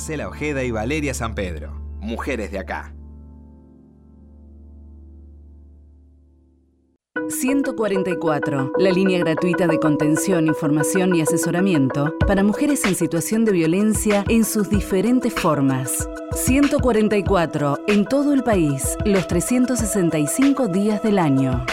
[0.04, 2.94] Marcela Ojeda y Valeria San Pedro, mujeres de acá.
[7.30, 14.26] 144, la línea gratuita de contención, información y asesoramiento para mujeres en situación de violencia
[14.28, 16.10] en sus diferentes formas.
[16.34, 21.66] 144, en todo el país, los 365 días del año.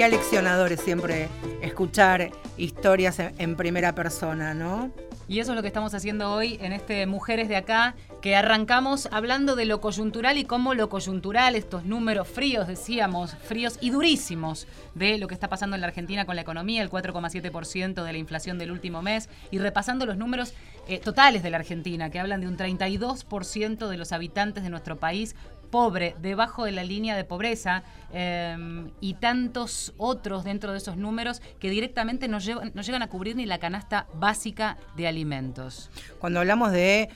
[0.00, 1.28] Qué aleccionadores siempre
[1.60, 4.90] escuchar historias en, en primera persona, ¿no?
[5.28, 9.10] Y eso es lo que estamos haciendo hoy en este Mujeres de Acá, que arrancamos
[9.12, 14.66] hablando de lo coyuntural y cómo lo coyuntural, estos números fríos, decíamos, fríos y durísimos
[14.94, 18.18] de lo que está pasando en la Argentina con la economía, el 4,7% de la
[18.18, 20.54] inflación del último mes, y repasando los números
[20.88, 24.98] eh, totales de la Argentina, que hablan de un 32% de los habitantes de nuestro
[24.98, 25.36] país
[25.70, 28.56] pobre, debajo de la línea de pobreza, eh,
[29.00, 33.58] y tantos otros dentro de esos números que directamente no llegan a cubrir ni la
[33.58, 35.90] canasta básica de alimentos.
[36.18, 37.08] Cuando hablamos de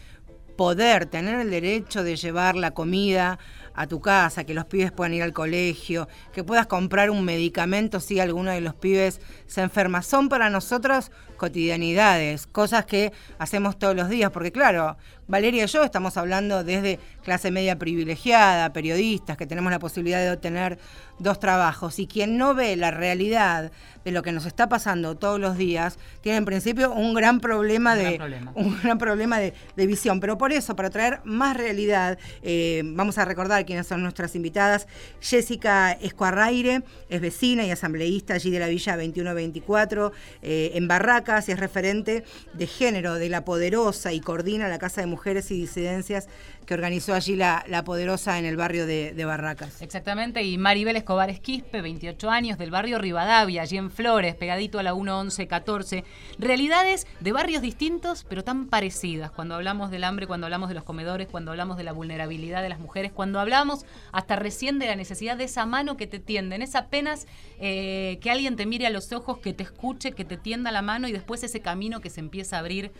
[0.56, 3.38] poder, tener el derecho de llevar la comida
[3.74, 7.98] a tu casa, que los pibes puedan ir al colegio, que puedas comprar un medicamento
[7.98, 10.02] si alguno de los pibes se enferma.
[10.02, 15.84] Son para nosotros cotidianidades, cosas que hacemos todos los días, porque claro, Valeria y yo
[15.84, 20.78] estamos hablando desde clase media privilegiada, periodistas, que tenemos la posibilidad de obtener
[21.18, 23.72] dos trabajos, y quien no ve la realidad
[24.04, 27.92] de lo que nos está pasando todos los días, tiene en principio un gran problema
[27.92, 28.52] Un de gran problema.
[28.54, 30.20] un gran problema de, de visión.
[30.20, 34.87] Pero por eso, para traer más realidad, eh, vamos a recordar quiénes son nuestras invitadas.
[35.20, 41.52] Jessica Escuarraire es vecina y asambleísta allí de la Villa 2124, eh, en Barracas, y
[41.52, 46.29] es referente de género de La Poderosa y coordina la Casa de Mujeres y Disidencias
[46.64, 49.83] que organizó allí la, Poderosa en el barrio de, de Barracas.
[49.83, 54.83] Exactamente, y Maribel Escobar Esquispe, 28 años, del barrio Rivadavia, allí en Flores, pegadito a
[54.83, 56.05] la 11114.
[56.38, 59.31] Realidades de barrios distintos, pero tan parecidas.
[59.31, 62.70] Cuando hablamos del hambre, cuando hablamos de los comedores, cuando hablamos de la vulnerabilidad de
[62.70, 66.62] las mujeres, cuando hablamos hasta recién de la necesidad de esa mano que te tienden,
[66.62, 67.27] es apenas
[67.61, 70.83] eh, que alguien te mire a los ojos, que te escuche, que te tienda la
[70.83, 72.90] mano y después ese camino que se empieza a abrir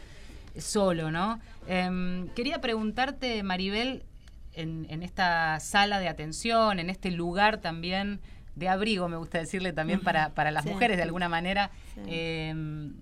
[0.56, 1.40] solo, ¿no?
[1.66, 4.04] Em, quería preguntarte, Maribel,
[4.52, 8.20] en, en esta sala de atención, en este lugar también
[8.54, 10.70] de abrigo, me gusta decirle también para, para las Sí.
[10.70, 12.00] mujeres de alguna manera, Sí.
[12.06, 12.94] em,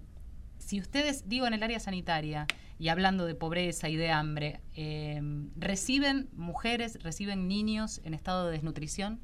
[0.58, 2.46] si ustedes, digo, en el área sanitaria
[2.78, 8.52] y hablando de pobreza y de hambre, em, ¿reciben mujeres, reciben niños en estado de
[8.52, 9.20] desnutrición?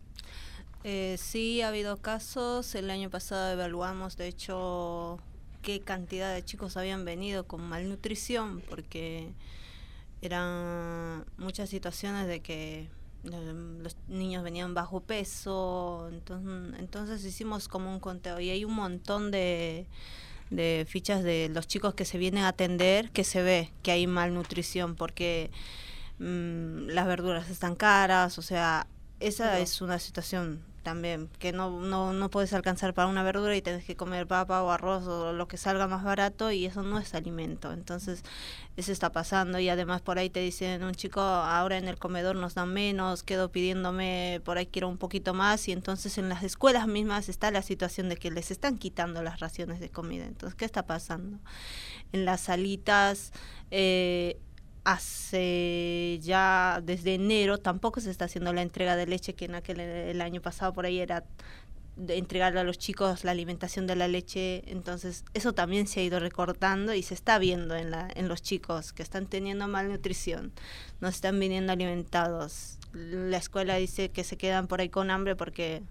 [0.85, 2.75] Eh, sí, ha habido casos.
[2.75, 5.19] El año pasado evaluamos, de hecho,
[5.69, 9.29] qué cantidad de chicos habían venido con malnutrición, porque
[10.23, 12.89] eran muchas situaciones de que
[13.23, 16.09] los niños venían bajo peso.
[16.11, 19.85] Entonces, entonces hicimos como un conteo y hay un montón de,
[20.49, 24.07] de fichas de los chicos que se vienen a atender que se ve que hay
[24.07, 25.51] malnutrición, porque
[26.19, 28.87] mm, las verduras están caras, o sea,
[29.21, 33.63] esa es una situación también, que no, no, no puedes alcanzar para una verdura y
[33.63, 36.99] tienes que comer papa o arroz o lo que salga más barato y eso no
[36.99, 37.73] es alimento.
[37.73, 38.23] Entonces,
[38.77, 42.37] eso está pasando y además por ahí te dicen, un chico, ahora en el comedor
[42.37, 46.43] nos dan menos, quedo pidiéndome, por ahí quiero un poquito más y entonces en las
[46.43, 50.27] escuelas mismas está la situación de que les están quitando las raciones de comida.
[50.27, 51.39] Entonces, ¿qué está pasando?
[52.13, 53.33] En las salitas...
[53.71, 54.41] Eh,
[54.89, 59.81] hace ya desde enero tampoco se está haciendo la entrega de leche que en aquel
[59.81, 61.25] el año pasado por ahí era
[61.97, 64.63] de entregarle a los chicos la alimentación de la leche.
[64.67, 68.41] Entonces eso también se ha ido recortando y se está viendo en la en los
[68.41, 70.53] chicos que están teniendo malnutrición
[71.01, 72.79] no están viniendo alimentados.
[72.95, 75.83] La escuela dice que se quedan por ahí con hambre porque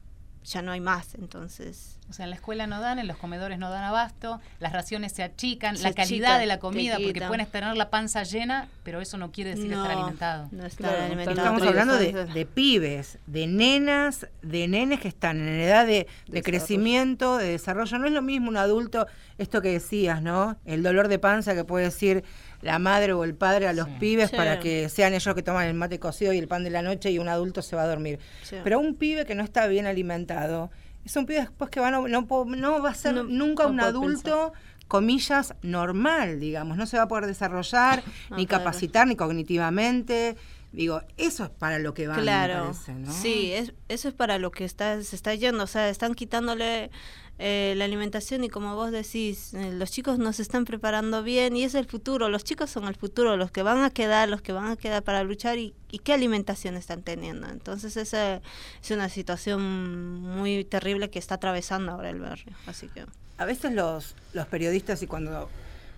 [0.44, 1.14] ya no hay más.
[1.14, 4.72] Entonces O sea, en la escuela no dan, en los comedores no dan abasto, las
[4.72, 8.68] raciones se achican, Se la calidad de la comida, porque pueden tener la panza llena,
[8.84, 10.48] pero eso no quiere decir estar alimentado.
[10.52, 15.60] no estar Claro, alimentado Estamos hablando de, pibes, de nenas, de nenes que están en
[15.60, 16.08] edad de,
[16.44, 17.98] crecimiento, de desarrollo.
[18.00, 19.06] No es lo mismo un adulto,
[19.38, 20.58] esto que decías, ¿no?
[20.66, 22.24] El dolor de panza que puede decir
[22.62, 23.94] la madre o el padre a los Sí.
[24.00, 24.36] pibes Sí.
[24.36, 27.12] para que sean ellos que toman el mate cocido y el pan de la noche
[27.12, 28.18] y un adulto se va a dormir.
[28.44, 28.56] Sí.
[28.64, 30.72] Pero un pibe que no está bien alimentado,
[31.08, 33.80] es un pibe después que va, no, no, no va a ser No, nunca un
[33.80, 34.54] adulto,
[34.88, 36.78] comillas, normal, digamos.
[36.78, 38.04] No se va a poder desarrollar,
[38.36, 38.64] ni claro.
[38.64, 40.38] capacitar, ni cognitivamente.
[40.74, 43.12] Digo, eso es para lo que van, me Claro, parece, ¿no?
[43.12, 46.92] sí, es, eso es para lo que está, se está yendo, o sea, están quitándole
[47.40, 51.56] eh, la alimentación y como vos decís, eh, los chicos no se están preparando bien
[51.56, 54.42] y es el futuro, los chicos son el futuro, los que van a quedar, los
[54.42, 57.48] que van a quedar para luchar y, y qué alimentación están teniendo.
[57.48, 58.42] Entonces esa
[58.82, 63.06] es una situación muy terrible que está atravesando ahora el barrio, así que...
[63.38, 65.48] A veces los, los periodistas y cuando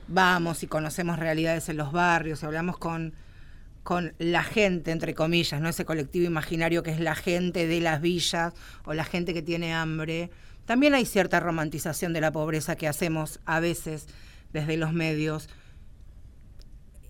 [0.09, 3.13] vamos y conocemos realidades en los barrios, hablamos con,
[3.83, 8.01] con la gente, entre comillas, no ese colectivo imaginario que es la gente de las
[8.01, 10.31] villas o la gente que tiene hambre,
[10.69, 14.05] también hay cierta romantización de la pobreza que hacemos a veces
[14.53, 15.49] desde los medios.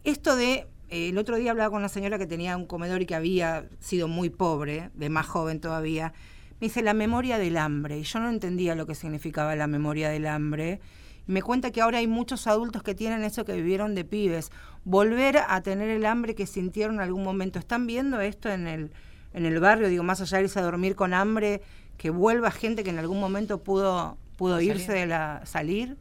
[0.05, 3.05] Esto de, eh, el otro día hablaba con una señora que tenía un comedor y
[3.05, 6.13] que había sido muy pobre, de más joven todavía,
[6.61, 10.07] me dice la memoria del hambre, y yo no entendía lo que significaba la memoria
[10.07, 10.79] del hambre.
[11.27, 14.53] Me cuenta que ahora hay muchos adultos que tienen eso que vivieron de pibes,
[14.85, 17.59] volver a tener el hambre que sintieron en algún momento.
[17.59, 18.93] ¿Están viendo esto en el,
[19.33, 19.89] en el barrio?
[19.89, 21.61] Digo, más allá de irse a dormir con hambre,
[21.99, 25.97] que vuelva gente que en algún momento pudo, pudo irse de la salir.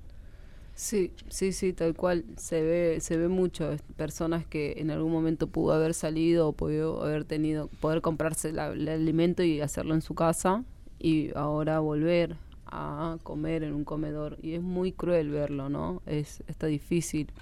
[0.76, 2.24] Sí, sí, sí, tal cual.
[2.36, 7.02] Se ve, se ve mucho personas que en algún momento pudo haber salido o pudo
[7.02, 10.64] haber tenido, poder comprarse el alimento y hacerlo en su casa
[11.00, 12.36] y ahora volver
[12.66, 16.00] a comer en un comedor y es muy cruel verlo, ¿no?
[16.06, 17.32] Es está difícil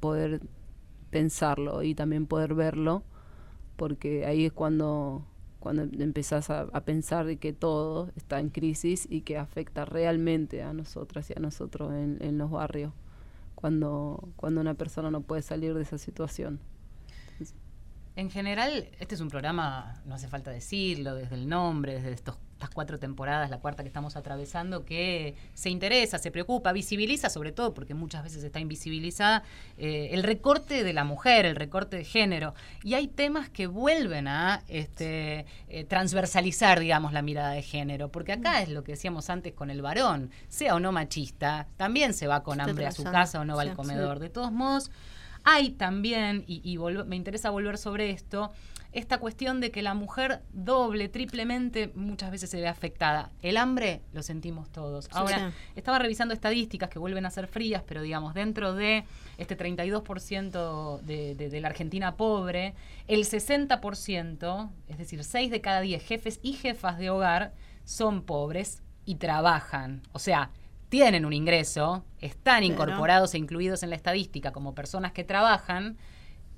[0.00, 0.40] poder
[1.10, 3.04] pensarlo y también poder verlo
[3.76, 5.24] porque ahí es cuando
[5.62, 10.72] cuando empezás a, pensar de que todo está en crisis y que afecta realmente a
[10.72, 12.92] nosotras y a nosotros en, en los barrios,
[13.54, 16.58] cuando, cuando una persona no puede salir de esa situación.
[18.16, 22.38] En general, este es un programa, no hace falta decirlo, desde el nombre, desde estos,
[22.62, 27.50] estas cuatro temporadas, la cuarta que estamos atravesando, que se interesa, se preocupa, visibiliza, sobre
[27.50, 29.42] todo porque muchas veces está invisibilizada,
[29.78, 32.54] eh, el recorte de la mujer, el recorte de género.
[32.84, 38.32] Y hay temas que vuelven a este, eh, transversalizar, digamos, la mirada de género, porque
[38.32, 42.28] acá es lo que decíamos antes con el varón, sea o no machista, también se
[42.28, 44.20] va con hambre a su casa o no va al comedor.
[44.20, 44.92] De todos modos,
[45.42, 48.52] hay también, y, me interesa volver sobre esto,
[48.92, 53.32] esta cuestión de que la mujer doble, triplemente, muchas veces se ve afectada.
[53.40, 55.08] El hambre lo sentimos todos.
[55.12, 59.04] Ahora, estaba revisando estadísticas que vuelven a ser frías, pero digamos, dentro de
[59.38, 62.74] este 32% de, de, de la Argentina pobre,
[63.08, 68.82] el 60%, es decir, 6 de cada 10 jefes y jefas de hogar son pobres
[69.04, 70.02] y trabajan.
[70.12, 70.50] O sea,
[70.92, 75.96] tienen un ingreso, están incorporados e incluidos en la estadística como personas que trabajan,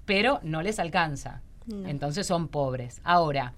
[0.05, 1.43] pero no les alcanza.
[1.87, 3.01] Entonces son pobres.
[3.05, 3.55] Ahora,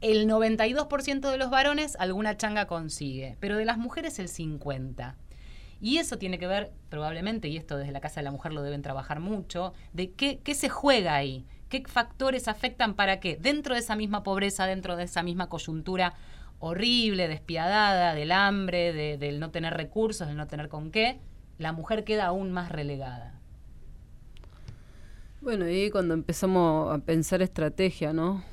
[0.00, 5.14] el 92% de los varones alguna changa consigue, pero de las mujeres el 50%.
[5.80, 8.62] Y eso tiene que ver, probablemente, y esto desde la Casa de la Mujer lo
[8.62, 13.74] deben trabajar mucho, de qué, qué se juega ahí, qué factores afectan para que dentro
[13.74, 16.14] de esa misma pobreza, dentro de esa misma coyuntura,
[16.58, 21.20] horrible, despiadada, del hambre, del no tener recursos, del no tener con qué,
[21.58, 23.37] la mujer queda aún más relegada.
[25.48, 28.44] Bueno, y cuando empezamos a pensar estrategia, ¿no?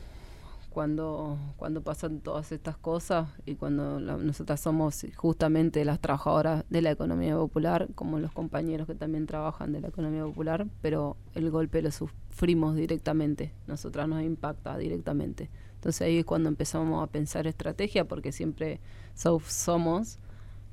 [0.70, 6.92] Cuando, cuando pasan todas estas cosas y cuando nosotras somos justamente las trabajadoras de la
[6.92, 11.82] economía popular, como los compañeros que también trabajan de la economía popular, pero el golpe
[11.82, 15.50] lo sufrimos directamente, nosotras nos impacta directamente.
[15.74, 18.80] Entonces ahí es cuando empezamos a pensar estrategia, porque siempre
[19.16, 20.18] somos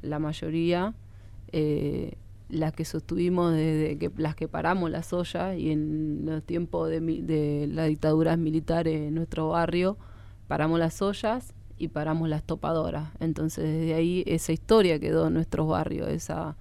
[0.03, 0.95] la mayoría
[1.51, 2.17] eh,
[2.53, 7.67] las que sostuvimos desde que las que paramos las ollas y en los tiempos de,
[7.73, 9.97] las dictaduras militares en nuestro barrio
[10.49, 13.09] paramos las ollas y paramos las topadoras.
[13.21, 16.57] Entonces desde ahí esa historia quedó en nuestros barrios, esa,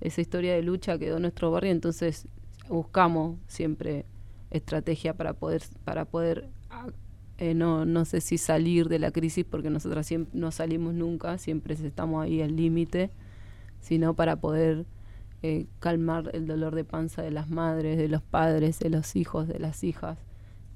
[0.00, 2.28] esa historia de lucha quedó en nuestro barrio, entonces
[2.68, 4.06] buscamos siempre
[4.50, 6.48] estrategia para poder, para poder
[7.38, 11.74] eh, no, no sé si salir de la crisis, porque nosotras no salimos nunca, siempre
[11.74, 13.10] estamos ahí al límite,
[13.80, 14.86] sino para poder
[15.42, 19.48] eh, calmar el dolor de panza de las madres, de los padres, de los hijos,
[19.48, 20.18] de las hijas,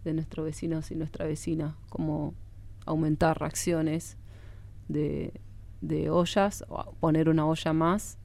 [0.04, 2.34] de nuestros vecinos y nuestra vecina, como
[2.84, 4.16] aumentar reacciones
[4.88, 5.32] de,
[5.80, 8.18] de ollas, o poner una olla más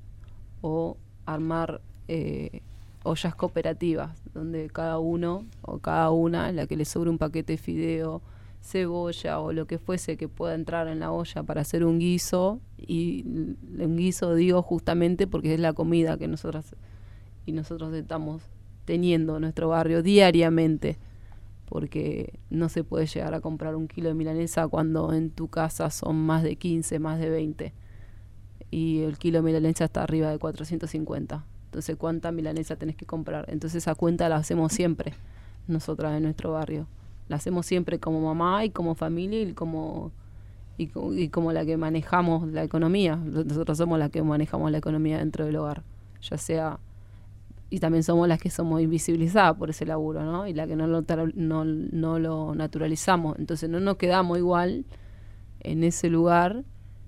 [0.61, 2.61] o armar eh,
[3.03, 7.57] ollas cooperativas, donde cada uno o cada una, la que le sobre un paquete de
[7.57, 8.21] fideo,
[8.61, 12.61] cebolla o lo que fuese que pueda entrar en la olla para hacer un guiso
[12.77, 16.75] y un guiso digo justamente porque es la comida que nosotras
[17.45, 18.43] y nosotros estamos
[18.85, 20.99] teniendo en nuestro barrio diariamente
[21.65, 25.89] porque no se puede llegar a comprar un kilo de milanesa cuando en tu casa
[25.89, 27.73] son más de 15, más de 20
[28.69, 33.45] y el kilo de milanesa está arriba de 450 entonces cuánta milanesa tenés que comprar
[33.49, 35.13] entonces esa cuenta la hacemos siempre
[35.67, 36.87] nosotras en nuestro barrio
[37.27, 40.11] la hacemos siempre como mamá y como familia y como
[40.77, 43.15] y, como la que manejamos la economía.
[43.15, 45.83] Nosotros somos las que manejamos la economía dentro del hogar,
[46.21, 46.79] ya sea
[47.69, 50.45] y también somos las que somos invisibilizadas por ese laburo, ¿no?
[50.45, 51.05] Y la que no lo,
[51.35, 53.39] no, no lo naturalizamos.
[53.39, 54.83] Entonces no nos quedamos igual
[55.61, 56.65] en ese lugar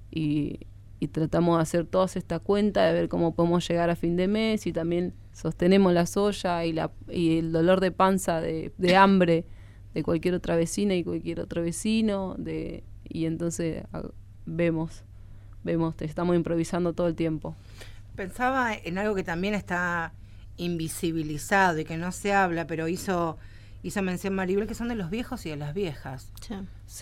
[0.10, 0.62] y,
[1.02, 4.30] y tratamos de hacer todas esta cuenta, de ver cómo podemos llegar a fin de
[4.30, 8.96] mes y también sostenemos la soya y, la, y el dolor de panza, de, de
[8.96, 9.46] hambre
[9.94, 13.84] de cualquier otra vecina y cualquier otro vecino, de, y entonces
[14.46, 15.04] vemos,
[15.64, 17.56] vemos, estamos improvisando todo el tiempo.
[18.16, 20.14] Pensaba en algo que también está
[20.58, 23.38] invisibilizado y que no se habla, pero hizo,
[23.82, 26.32] hizo mención Maribel, que son de los viejos y de las viejas.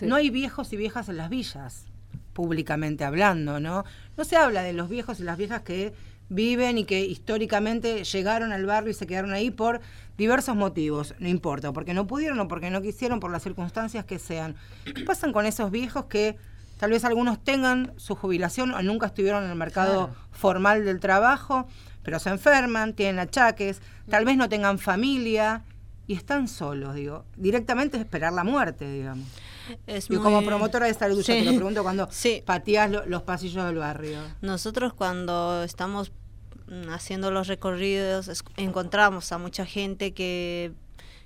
[0.02, 1.86] No hay viejos y viejas en las villas
[2.32, 3.84] públicamente hablando, ¿no?
[4.16, 5.92] No se habla de los viejos y las viejas que
[6.32, 9.80] viven y que históricamente llegaron al barrio y se quedaron ahí por
[10.16, 14.18] diversos motivos, no importa, porque no pudieron o porque no quisieron, por las circunstancias que
[14.18, 14.56] sean.
[14.84, 16.36] ¿Qué pasan con esos viejos que
[16.78, 21.66] tal vez algunos tengan su jubilación o nunca estuvieron en el mercado formal del trabajo,
[22.02, 25.64] pero se enferman, tienen achaques, tal vez no tengan familia
[26.06, 29.26] y están solos, digo, directamente es esperar la muerte, digamos.
[29.86, 32.08] y como promotora de salud, te lo pregunto cuando
[32.44, 34.18] pateas los pasillos del barrio.
[34.40, 36.12] Nosotros cuando estamos
[36.90, 40.72] haciendo los recorridos encontramos a mucha gente que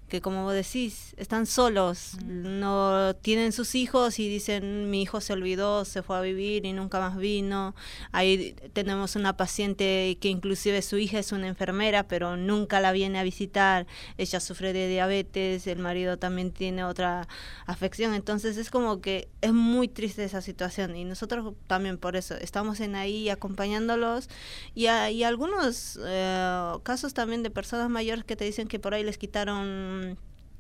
[0.09, 2.61] que como vos decís, están solos, mm.
[2.61, 6.73] no tienen sus hijos y dicen mi hijo se olvidó, se fue a vivir y
[6.73, 7.75] nunca más vino.
[8.13, 13.19] Ahí tenemos una paciente que inclusive su hija es una enfermera, pero nunca la viene
[13.19, 13.87] a visitar.
[14.17, 17.27] Ella sufre de diabetes, el marido también tiene otra
[17.67, 22.35] afección, entonces es como que es muy triste esa situación y nosotros también por eso
[22.35, 24.29] estamos en ahí acompañándolos
[24.75, 29.03] y, hay algunos eh, casos también de personas mayores que te dicen que por ahí
[29.03, 29.96] les quitaron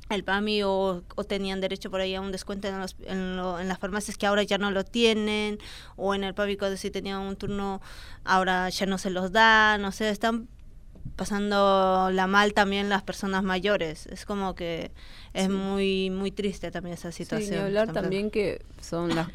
[0.08, 2.74] el PAMI o, tenían derecho por ahí a un descuento en,
[3.06, 5.58] en, las farmacias que ahora ya no lo tienen,
[5.96, 7.80] o en el PAMI cuando sí tenían un turno
[8.24, 10.48] ahora ya no se los dan, o sea, están
[11.14, 14.06] pasando la mal también las personas mayores.
[14.06, 14.90] Es como que
[15.32, 17.54] es muy muy triste también esa situación.
[17.54, 19.28] Sí, hablar también que son las,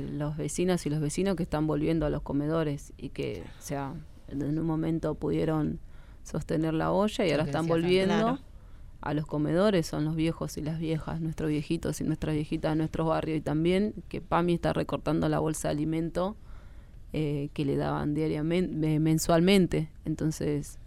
[0.00, 3.94] los vecinos y los vecinos que están volviendo a los comedores y que, o sea,
[4.28, 5.78] en un momento pudieron
[6.24, 8.38] sostener la olla y ahora están volviendo
[9.02, 12.76] a los comedores son los viejos y las viejas, nuestros viejitos y nuestras viejitas de
[12.76, 13.38] nuestros barrios.
[13.38, 16.36] Y también que PAMI está recortando la bolsa de alimento
[17.12, 19.90] eh, que le daban diariamente, mensualmente.
[20.04, 20.78] Entonces,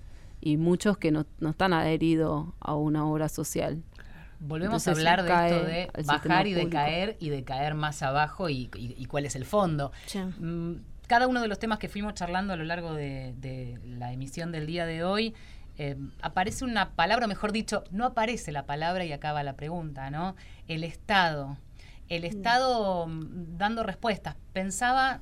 [0.42, 3.84] y muchos que no, no están adheridos a una obra social.
[4.40, 8.50] Volvemos a hablar de esto de bajar y de caer y de caer más abajo
[8.50, 8.68] y,
[9.10, 9.92] cuál es el fondo.
[10.40, 10.74] Mm,
[11.08, 14.52] cada uno de los temas que fuimos charlando a lo largo de, de la emisión
[14.52, 15.34] del día de hoy
[15.78, 20.36] eh, aparece una palabra, mejor dicho, no aparece la palabra y acaba la pregunta, ¿no?
[20.68, 21.58] El Estado.
[22.08, 22.26] El mm.
[22.26, 24.36] Estado mm, dando respuestas.
[24.54, 25.22] Pensaba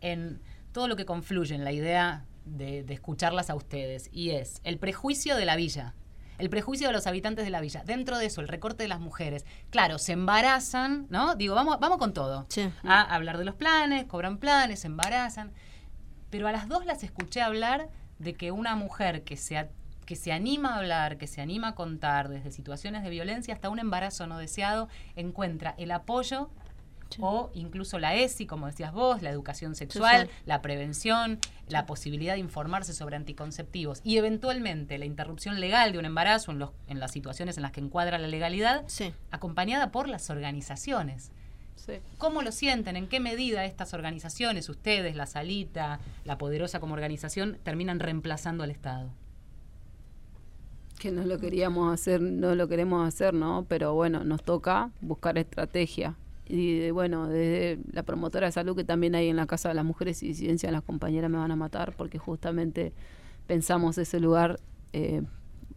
[0.00, 0.40] en
[0.72, 5.36] todo lo que confluye en la idea de, escucharlas a ustedes, y es el prejuicio
[5.36, 5.94] de la villa
[6.38, 7.82] el prejuicio de los habitantes de la villa.
[7.84, 9.44] Dentro de eso, el recorte de las mujeres.
[9.68, 11.34] Claro, se embarazan, ¿no?
[11.34, 12.46] Digo, vamos, vamos con todo.
[12.82, 15.52] A hablar de los planes, cobran planes, se embarazan.
[16.30, 19.68] Pero a las dos las escuché hablar de que una mujer que se,
[20.10, 23.68] que se anima a hablar, que se anima a contar desde situaciones de violencia hasta
[23.68, 26.50] un embarazo no deseado, encuentra el apoyo
[27.20, 31.38] o incluso la ESI, como decías vos, la educación sexual, la prevención,
[31.68, 36.58] la posibilidad de informarse sobre anticonceptivos y eventualmente la interrupción legal de un embarazo en,
[36.58, 38.84] los, en las situaciones en las que encuadra la legalidad,
[39.30, 41.30] acompañada por las organizaciones.
[42.18, 42.96] ¿Cómo lo sienten?
[42.96, 48.72] ¿En qué medida estas organizaciones, ustedes, la Salita, la Poderosa como organización, terminan reemplazando al
[48.72, 49.12] Estado?
[51.00, 53.64] Que no lo queríamos hacer, no lo queremos hacer, ¿no?
[53.66, 56.14] Pero bueno, nos toca buscar estrategia.
[56.46, 59.84] Y bueno, desde la promotora de salud que también hay en la Casa de las
[59.84, 62.92] Mujeres y Disidencia, las compañeras me van a matar porque justamente
[63.46, 64.60] pensamos ese lugar
[64.92, 65.22] eh,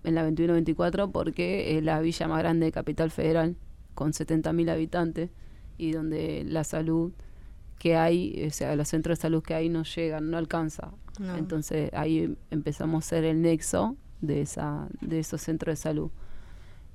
[0.03, 3.55] en la 21-24 porque es la villa más grande de Capital Federal,
[3.95, 5.29] con 70.000 habitantes,
[5.77, 7.13] y donde la salud
[7.79, 10.91] que hay, o sea, los centros de salud que hay no llegan, no alcanza.
[11.37, 16.09] Entonces ahí empezamos a ser el nexo de, esa, de esos centros de salud.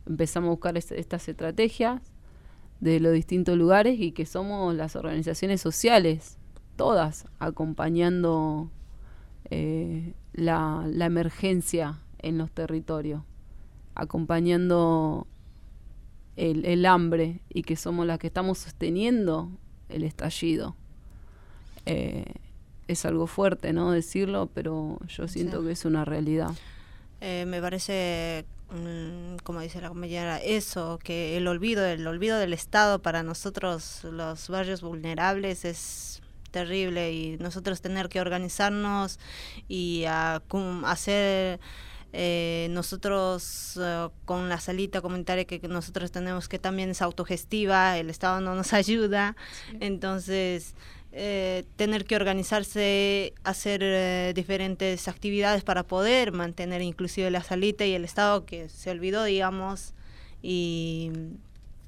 [0.07, 2.01] Empezamos a buscar estas estrategias
[2.81, 6.39] de los distintos lugares y que somos las organizaciones sociales,
[6.77, 8.71] todas, acompañando
[9.51, 13.23] eh, la, la emergencia en los territorios,
[13.95, 15.27] acompañando
[16.37, 19.51] el, el, hambre y que somos las que estamos sosteniendo
[19.89, 20.77] el estallido.
[21.85, 22.25] Eh,
[22.87, 23.91] es algo fuerte, ¿no?
[23.91, 26.53] Decirlo, pero yo siento que es una realidad.
[27.21, 32.53] Eh, me parece mm, como dice la compañera, eso, que el olvido, el olvido del
[32.53, 37.13] Estado para nosotros, los barrios vulnerables, es terrible.
[37.13, 39.19] Y nosotros tener que organizarnos
[39.69, 41.61] y hacer
[42.15, 48.09] eh, nosotros eh, con la salita comunitaria que nosotros tenemos que también es autogestiva, el
[48.09, 49.37] Estado no nos ayuda,
[49.81, 50.75] entonces
[51.11, 57.95] eh, tener que organizarse, hacer eh, diferentes actividades para poder mantener inclusive la salita y
[57.95, 59.95] el Estado que se olvidó, digamos,
[60.43, 61.11] y...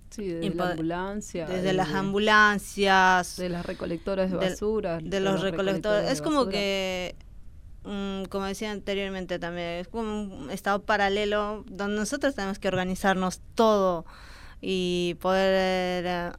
[0.08, 1.46] Sí, desde la ambulancia.
[1.46, 3.36] Desde, las ambulancias.
[3.36, 4.98] De las recolectoras de basura.
[5.00, 6.10] De, los, recolectores.
[6.10, 7.14] es como que
[7.84, 13.40] mm, como decía anteriormente también, es como un estado paralelo donde nosotros tenemos que organizarnos
[13.54, 14.04] todo
[14.60, 16.32] y poder eh,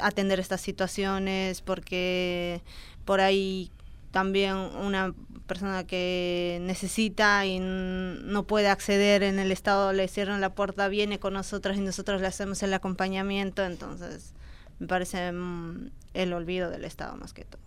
[0.00, 2.62] atender estas situaciones porque
[3.04, 3.70] por ahí
[4.10, 5.14] también una
[5.46, 11.18] persona que necesita y no puede acceder en el estado le cierran la puerta viene
[11.18, 14.34] con nosotros y nosotros le hacemos el acompañamiento entonces
[14.78, 17.62] me parece mm, el olvido del estado más que todo.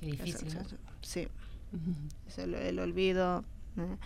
[0.00, 0.48] Difícil
[1.02, 1.28] sí.
[2.26, 3.44] Es el, olvido
[3.76, 3.96] ¿eh?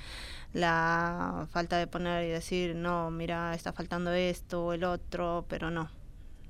[0.52, 5.70] la falta de poner y decir no mira está faltando esto o el otro pero
[5.70, 5.90] no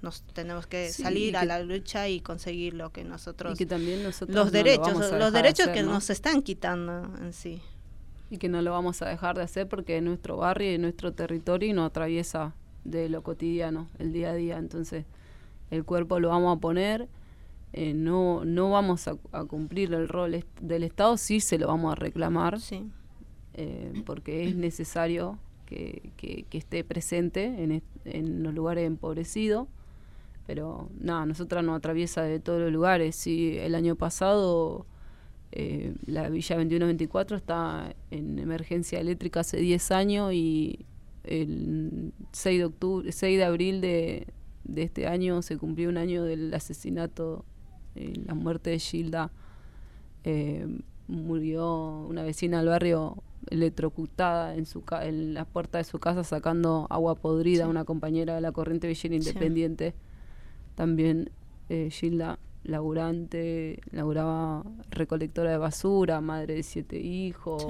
[0.03, 4.03] nos tenemos que salir a la lucha y conseguir lo que nosotros y que también
[4.03, 7.63] nosotros los derechos los derechos que nos están quitando en sí.
[8.31, 11.13] Y que no lo vamos a dejar de hacer porque es nuestro barrio y nuestro
[11.13, 14.59] territorio y no atraviesa de lo cotidiano el día a día.
[14.59, 15.05] Entonces
[15.71, 17.09] el cuerpo lo vamos a poner
[17.75, 21.95] eh, no no vamos a, cumplir el rol del Estado sí se lo vamos a
[21.95, 22.91] reclamar sí.
[23.55, 29.69] Eh, porque es necesario que, que, esté presente en, en los lugares empobrecidos
[30.47, 33.17] pero nada, nosotras nos atraviesa de todos los lugares.
[33.17, 34.87] Sí, el año pasado
[35.53, 40.87] eh, la Villa 2124 está en emergencia eléctrica hace 10 años y
[41.25, 44.27] el 6 de, octubre, 6 de abril de,
[44.65, 47.45] de este año se cumplió un año del asesinato,
[47.95, 49.31] eh, la muerte de Gilda.
[50.25, 50.67] Eh,
[51.09, 56.87] murió una vecina del barrio electrocutada en su en la puerta de su casa sacando
[56.91, 59.95] agua podrida, una compañera de la corriente villera independiente.
[60.75, 61.31] También
[61.69, 67.67] eh, Gilda, laburante, laburaba recolectora de basura, madre de siete hijos,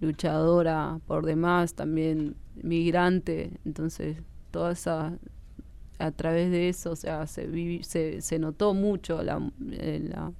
[0.00, 3.52] luchadora por demás, también migrante.
[3.64, 4.18] Entonces,
[4.50, 5.18] toda esa
[5.98, 10.32] a través de eso, o sea, se, se, se notó mucho la, eh, la,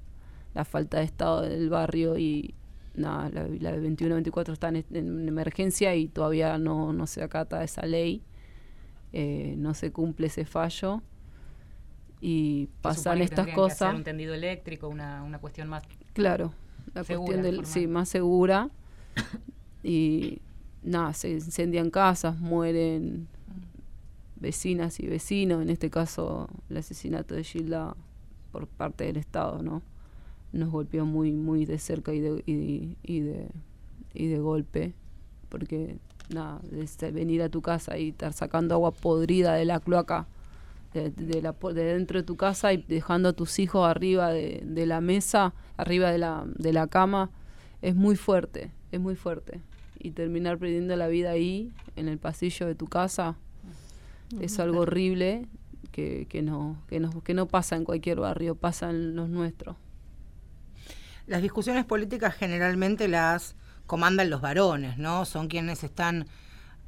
[0.55, 2.55] la, falta de estado del barrio y
[2.95, 7.86] nada, la, la 21-24 está en, en, emergencia y todavía no, no se acata esa
[7.86, 8.22] ley,
[9.12, 11.01] eh, no se cumple ese fallo
[12.25, 13.93] y pasan estas cosas.
[13.93, 15.83] un tendido eléctrico, una, una cuestión más.
[16.12, 16.53] Claro,
[16.95, 18.70] la cuestión del, sí, más segura.
[19.83, 20.39] y
[20.85, 23.27] nada, se incendian casas, mueren
[24.37, 27.97] vecinas y vecinos, en este caso el asesinato de Gilda
[28.53, 29.83] por parte del Estado, ¿no?
[30.53, 33.49] Nos golpeó muy muy de cerca y de, y, y de,
[34.14, 34.95] y de golpe,
[35.49, 35.97] porque
[36.33, 36.61] nada,
[37.12, 40.29] venir a tu casa y estar sacando agua podrida de la cloaca
[40.95, 44.86] de, la, de dentro de tu casa y dejando a tus hijos arriba de, de
[44.86, 47.30] la mesa, arriba de la, de la cama,
[47.80, 49.61] es muy fuerte, es muy fuerte.
[49.99, 53.36] Y terminar perdiendo la vida ahí, en el pasillo de tu casa,
[54.40, 55.47] es algo horrible
[55.93, 59.76] que, que, no, que, no, que no pasa en cualquier barrio, pasa en los nuestros.
[61.26, 63.55] Las discusiones políticas generalmente las
[63.86, 65.24] comandan los varones, ¿no?
[65.24, 66.26] Son quienes están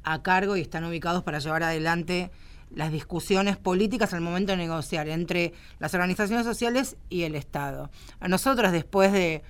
[0.03, 2.31] a cargo y están ubicados para llevar adelante
[2.75, 7.89] las discusiones políticas al momento de negociar entre las organizaciones sociales y el Estado.
[8.19, 9.41] A nosotros, después de,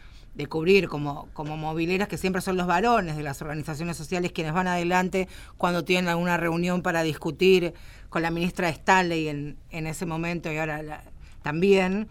[0.47, 4.67] cubrir como, como mobileras, que siempre son los varones de las organizaciones sociales quienes van
[4.67, 7.73] adelante cuando tienen alguna reunión para discutir
[8.09, 11.03] con la ministra Stanley en, en ese momento y ahora
[11.41, 12.07] también,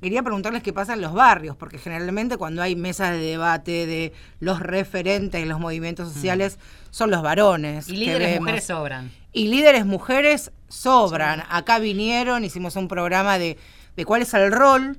[0.00, 4.12] quería preguntarles qué pasa en los barrios, porque generalmente cuando hay mesas de debate de
[4.40, 6.58] los referentes de los movimientos sociales,
[6.90, 7.88] son los varones.
[7.88, 9.10] Y líderes mujeres sobran.
[9.34, 11.42] Y líderes mujeres sobran.
[11.50, 13.58] Acá vinieron, hicimos un programa de,
[13.96, 14.98] de cuál es el rol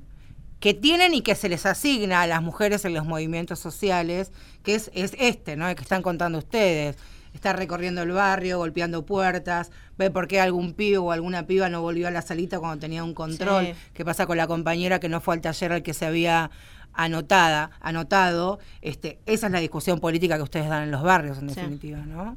[0.60, 4.30] que tienen y que se les asigna a las mujeres en los movimientos sociales,
[4.62, 5.68] que es, es este, ¿no?
[5.68, 6.96] El que están contando ustedes
[7.36, 11.82] está recorriendo el barrio, golpeando puertas, ve por qué algún pibe o alguna piba no
[11.82, 15.20] volvió a la salita cuando tenía un control, qué pasa con la compañera que no
[15.20, 16.50] fue al taller al que se había
[16.94, 18.58] anotada, anotado.
[18.80, 22.36] Este, esa es la discusión política que ustedes dan en los barrios, en definitiva, ¿no?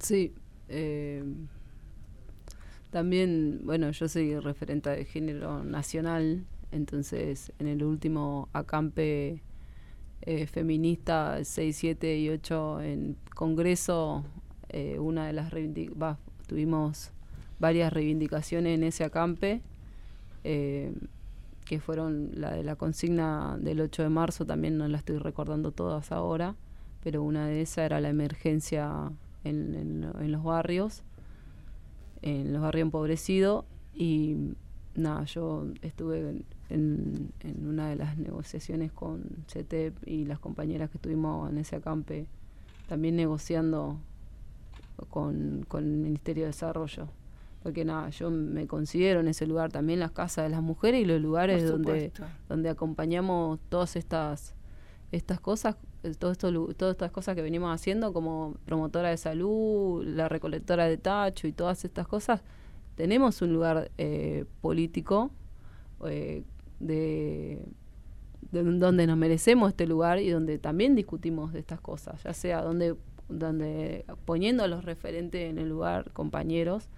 [0.00, 0.34] Sí.
[0.70, 1.24] Eh,
[2.90, 9.42] también, bueno, yo soy referente de género nacional, entonces en el último acampe
[10.22, 14.24] eh, feminista 6, 7 y 8 en Congreso,
[14.68, 15.52] eh, una de las
[16.46, 17.10] tuvimos
[17.58, 19.60] varias reivindicaciones en ese acampe,
[20.42, 25.70] que fueron la de la consigna del 8 de marzo, también no la estoy recordando
[25.70, 26.56] todas ahora,
[27.04, 29.12] pero una de esas era la emergencia
[29.44, 31.02] en, en los barrios,
[32.22, 33.64] en los barrios empobrecidos,
[33.94, 34.54] y
[34.94, 40.98] nada, yo estuve en, en, una de las negociaciones con CETEP y las compañeras que
[40.98, 42.26] estuvimos en ese acampe,
[42.88, 43.98] también negociando
[45.08, 47.08] con, con el Ministerio de Desarrollo.
[47.62, 51.04] Porque nada, yo me considero en ese lugar también las casas de las mujeres y
[51.04, 52.10] los lugares donde,
[52.48, 54.54] donde acompañamos todas estas,
[55.12, 55.76] estas cosas,
[56.18, 60.96] todo esto, todas estas cosas que venimos haciendo como promotora de salud, la recolectora de
[60.96, 62.42] tacho y todas estas cosas,
[62.94, 65.30] tenemos un lugar eh, político
[66.06, 66.42] eh,
[66.80, 67.62] de,
[68.50, 72.96] donde nos merecemos este lugar y donde también discutimos de estas cosas, ya sea donde,
[73.28, 76.88] donde poniendo a los referentes en el lugar, compañeros,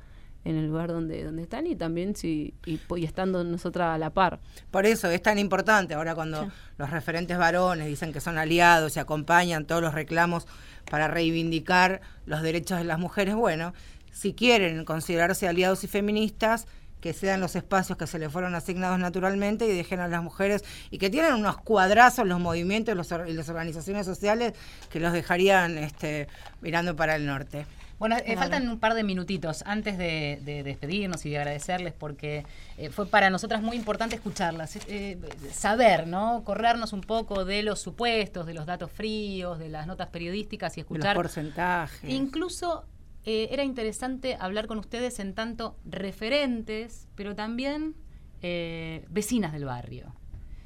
[0.44, 4.40] en el lugar donde, donde están y también si y, estando nosotras a la par.
[4.70, 9.00] Por eso es tan importante ahora cuando los referentes varones dicen que son aliados y
[9.00, 10.46] acompañan todos los reclamos
[10.90, 13.72] para reivindicar los derechos de las mujeres, bueno,
[14.10, 16.66] si quieren considerarse aliados y feministas,
[17.02, 20.64] que sean los espacios que se les fueron asignados naturalmente y dejen a las mujeres
[20.88, 24.52] y que tienen unos cuadrazos los movimientos y las organizaciones sociales
[24.88, 26.28] que los dejarían este,
[26.60, 27.66] mirando para el norte.
[28.02, 32.44] Bueno, eh, faltan un par de minutitos antes de, despedirnos y de agradecerles porque
[32.76, 35.20] eh, fue para nosotras muy importante escucharlas, eh,
[35.52, 36.42] saber, ¿no?
[36.42, 40.80] Corrernos un poco de los supuestos, de los datos fríos, de las notas periodísticas y
[40.80, 41.14] escuchar.
[41.14, 42.10] Los porcentajes.
[42.10, 42.86] Incluso
[43.24, 47.94] eh, era interesante hablar con ustedes en tanto referentes, pero también
[48.42, 50.12] eh, vecinas del barrio.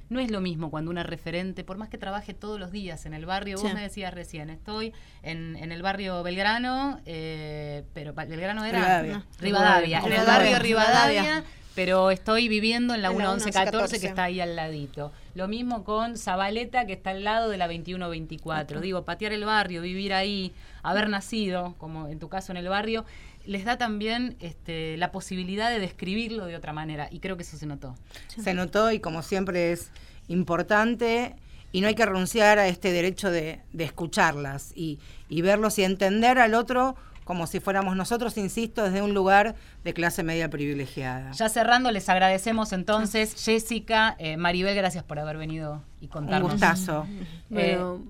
[0.08, 3.14] No es lo mismo cuando una referente, por más que trabaje todos los días en
[3.14, 4.92] el barrio, vos me decías recién, estoy
[5.22, 9.02] en, el barrio Belgrano, eh, pero Belgrano era
[9.40, 11.44] Rivadavia, en el barrio Rivadavia
[11.76, 15.12] pero estoy viviendo en la, 1114 que está ahí al ladito.
[15.34, 18.80] Lo mismo con Zabaleta que está al lado de la 2124.
[18.80, 20.52] Digo, patear el barrio, vivir ahí,
[20.82, 23.04] haber nacido, como en tu caso en el barrio,
[23.46, 27.56] les da también este, la posibilidad de describirlo de otra manera y creo que eso
[27.56, 27.94] se notó.
[28.28, 29.90] Se notó y como siempre es
[30.28, 31.36] importante
[31.72, 36.38] y no hay que renunciar a este derecho de, escucharlas y, y verlos y entender
[36.38, 41.32] al otro como si fuéramos nosotros, insisto, desde un lugar de clase media privilegiada.
[41.32, 46.52] Ya cerrando, les agradecemos entonces, Jessica, eh, Maribel, gracias por haber venido y contarnos.
[46.52, 47.04] Un gustazo.
[47.50, 48.00] Bueno,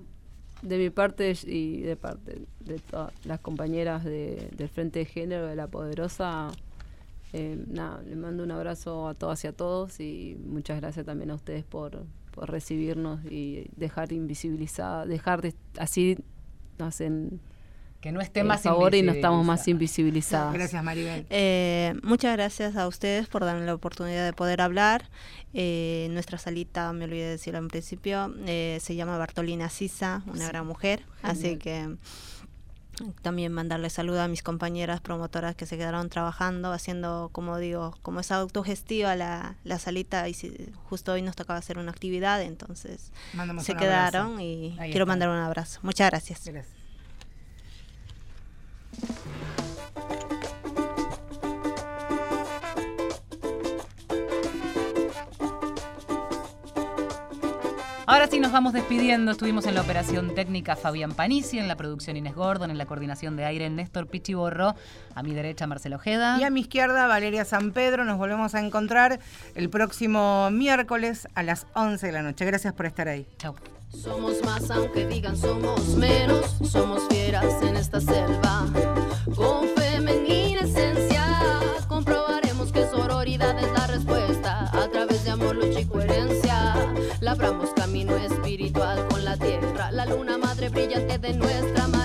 [0.61, 5.55] de mi parte y de parte de todas las compañeras del Frente de Género de
[5.55, 6.49] La Poderosa,
[7.33, 11.31] eh, nada, les mando un abrazo a todas y a todos y muchas gracias también
[11.31, 16.17] a ustedes por, por recibirnos y dejar invisibilizada, dejar de así
[16.79, 17.39] nos hacen
[18.07, 20.53] que no esté más favor y no estamos más invisibilizados.
[20.53, 21.25] Gracias, Maribel.
[21.29, 25.09] Eh, muchas gracias a ustedes por darme la oportunidad de poder hablar.
[25.53, 30.47] Eh, nuestra salita, me olvidé de decirlo en principio, eh, se llama Bartolina Sisa, una
[30.47, 31.97] gran mujer, así que
[33.21, 38.21] también mandarle saludo a mis compañeras promotoras que se quedaron trabajando, haciendo, como digo, como
[38.21, 43.11] es autogestiva la, la salita y si, justo hoy nos tocaba hacer una actividad, entonces
[43.59, 45.81] se quedaron y quiero mandar un abrazo.
[45.83, 46.45] Muchas gracias.
[46.45, 46.86] gracias.
[58.09, 59.33] Ahora sí nos vamos despidiendo.
[59.33, 63.35] Estuvimos en la operación técnica Fabián Panisi, en la producción Inés Gordon, en la coordinación
[63.35, 64.75] de aire Néstor Pichiborro,
[65.13, 66.37] a mi derecha Marcelo Ojeda.
[66.39, 68.05] Y a mi izquierda Valeria San Pedro.
[68.05, 69.19] Nos volvemos a encontrar
[69.55, 72.45] el próximo miércoles a las 11 de la noche.
[72.45, 73.27] Gracias por estar ahí.
[73.37, 73.55] Chau.
[73.89, 78.65] Somos más aunque digan somos menos, somos fieras en esta selva.
[79.35, 84.69] Con femenina esencia comprobaremos que sororidad es la respuesta.
[84.73, 86.75] A través de amor, lucha y coherencia,
[87.21, 89.91] labramos camino espiritual con la tierra.
[89.91, 91.85] La luna madre brillante de nuestra.
[91.85, 91.96] Con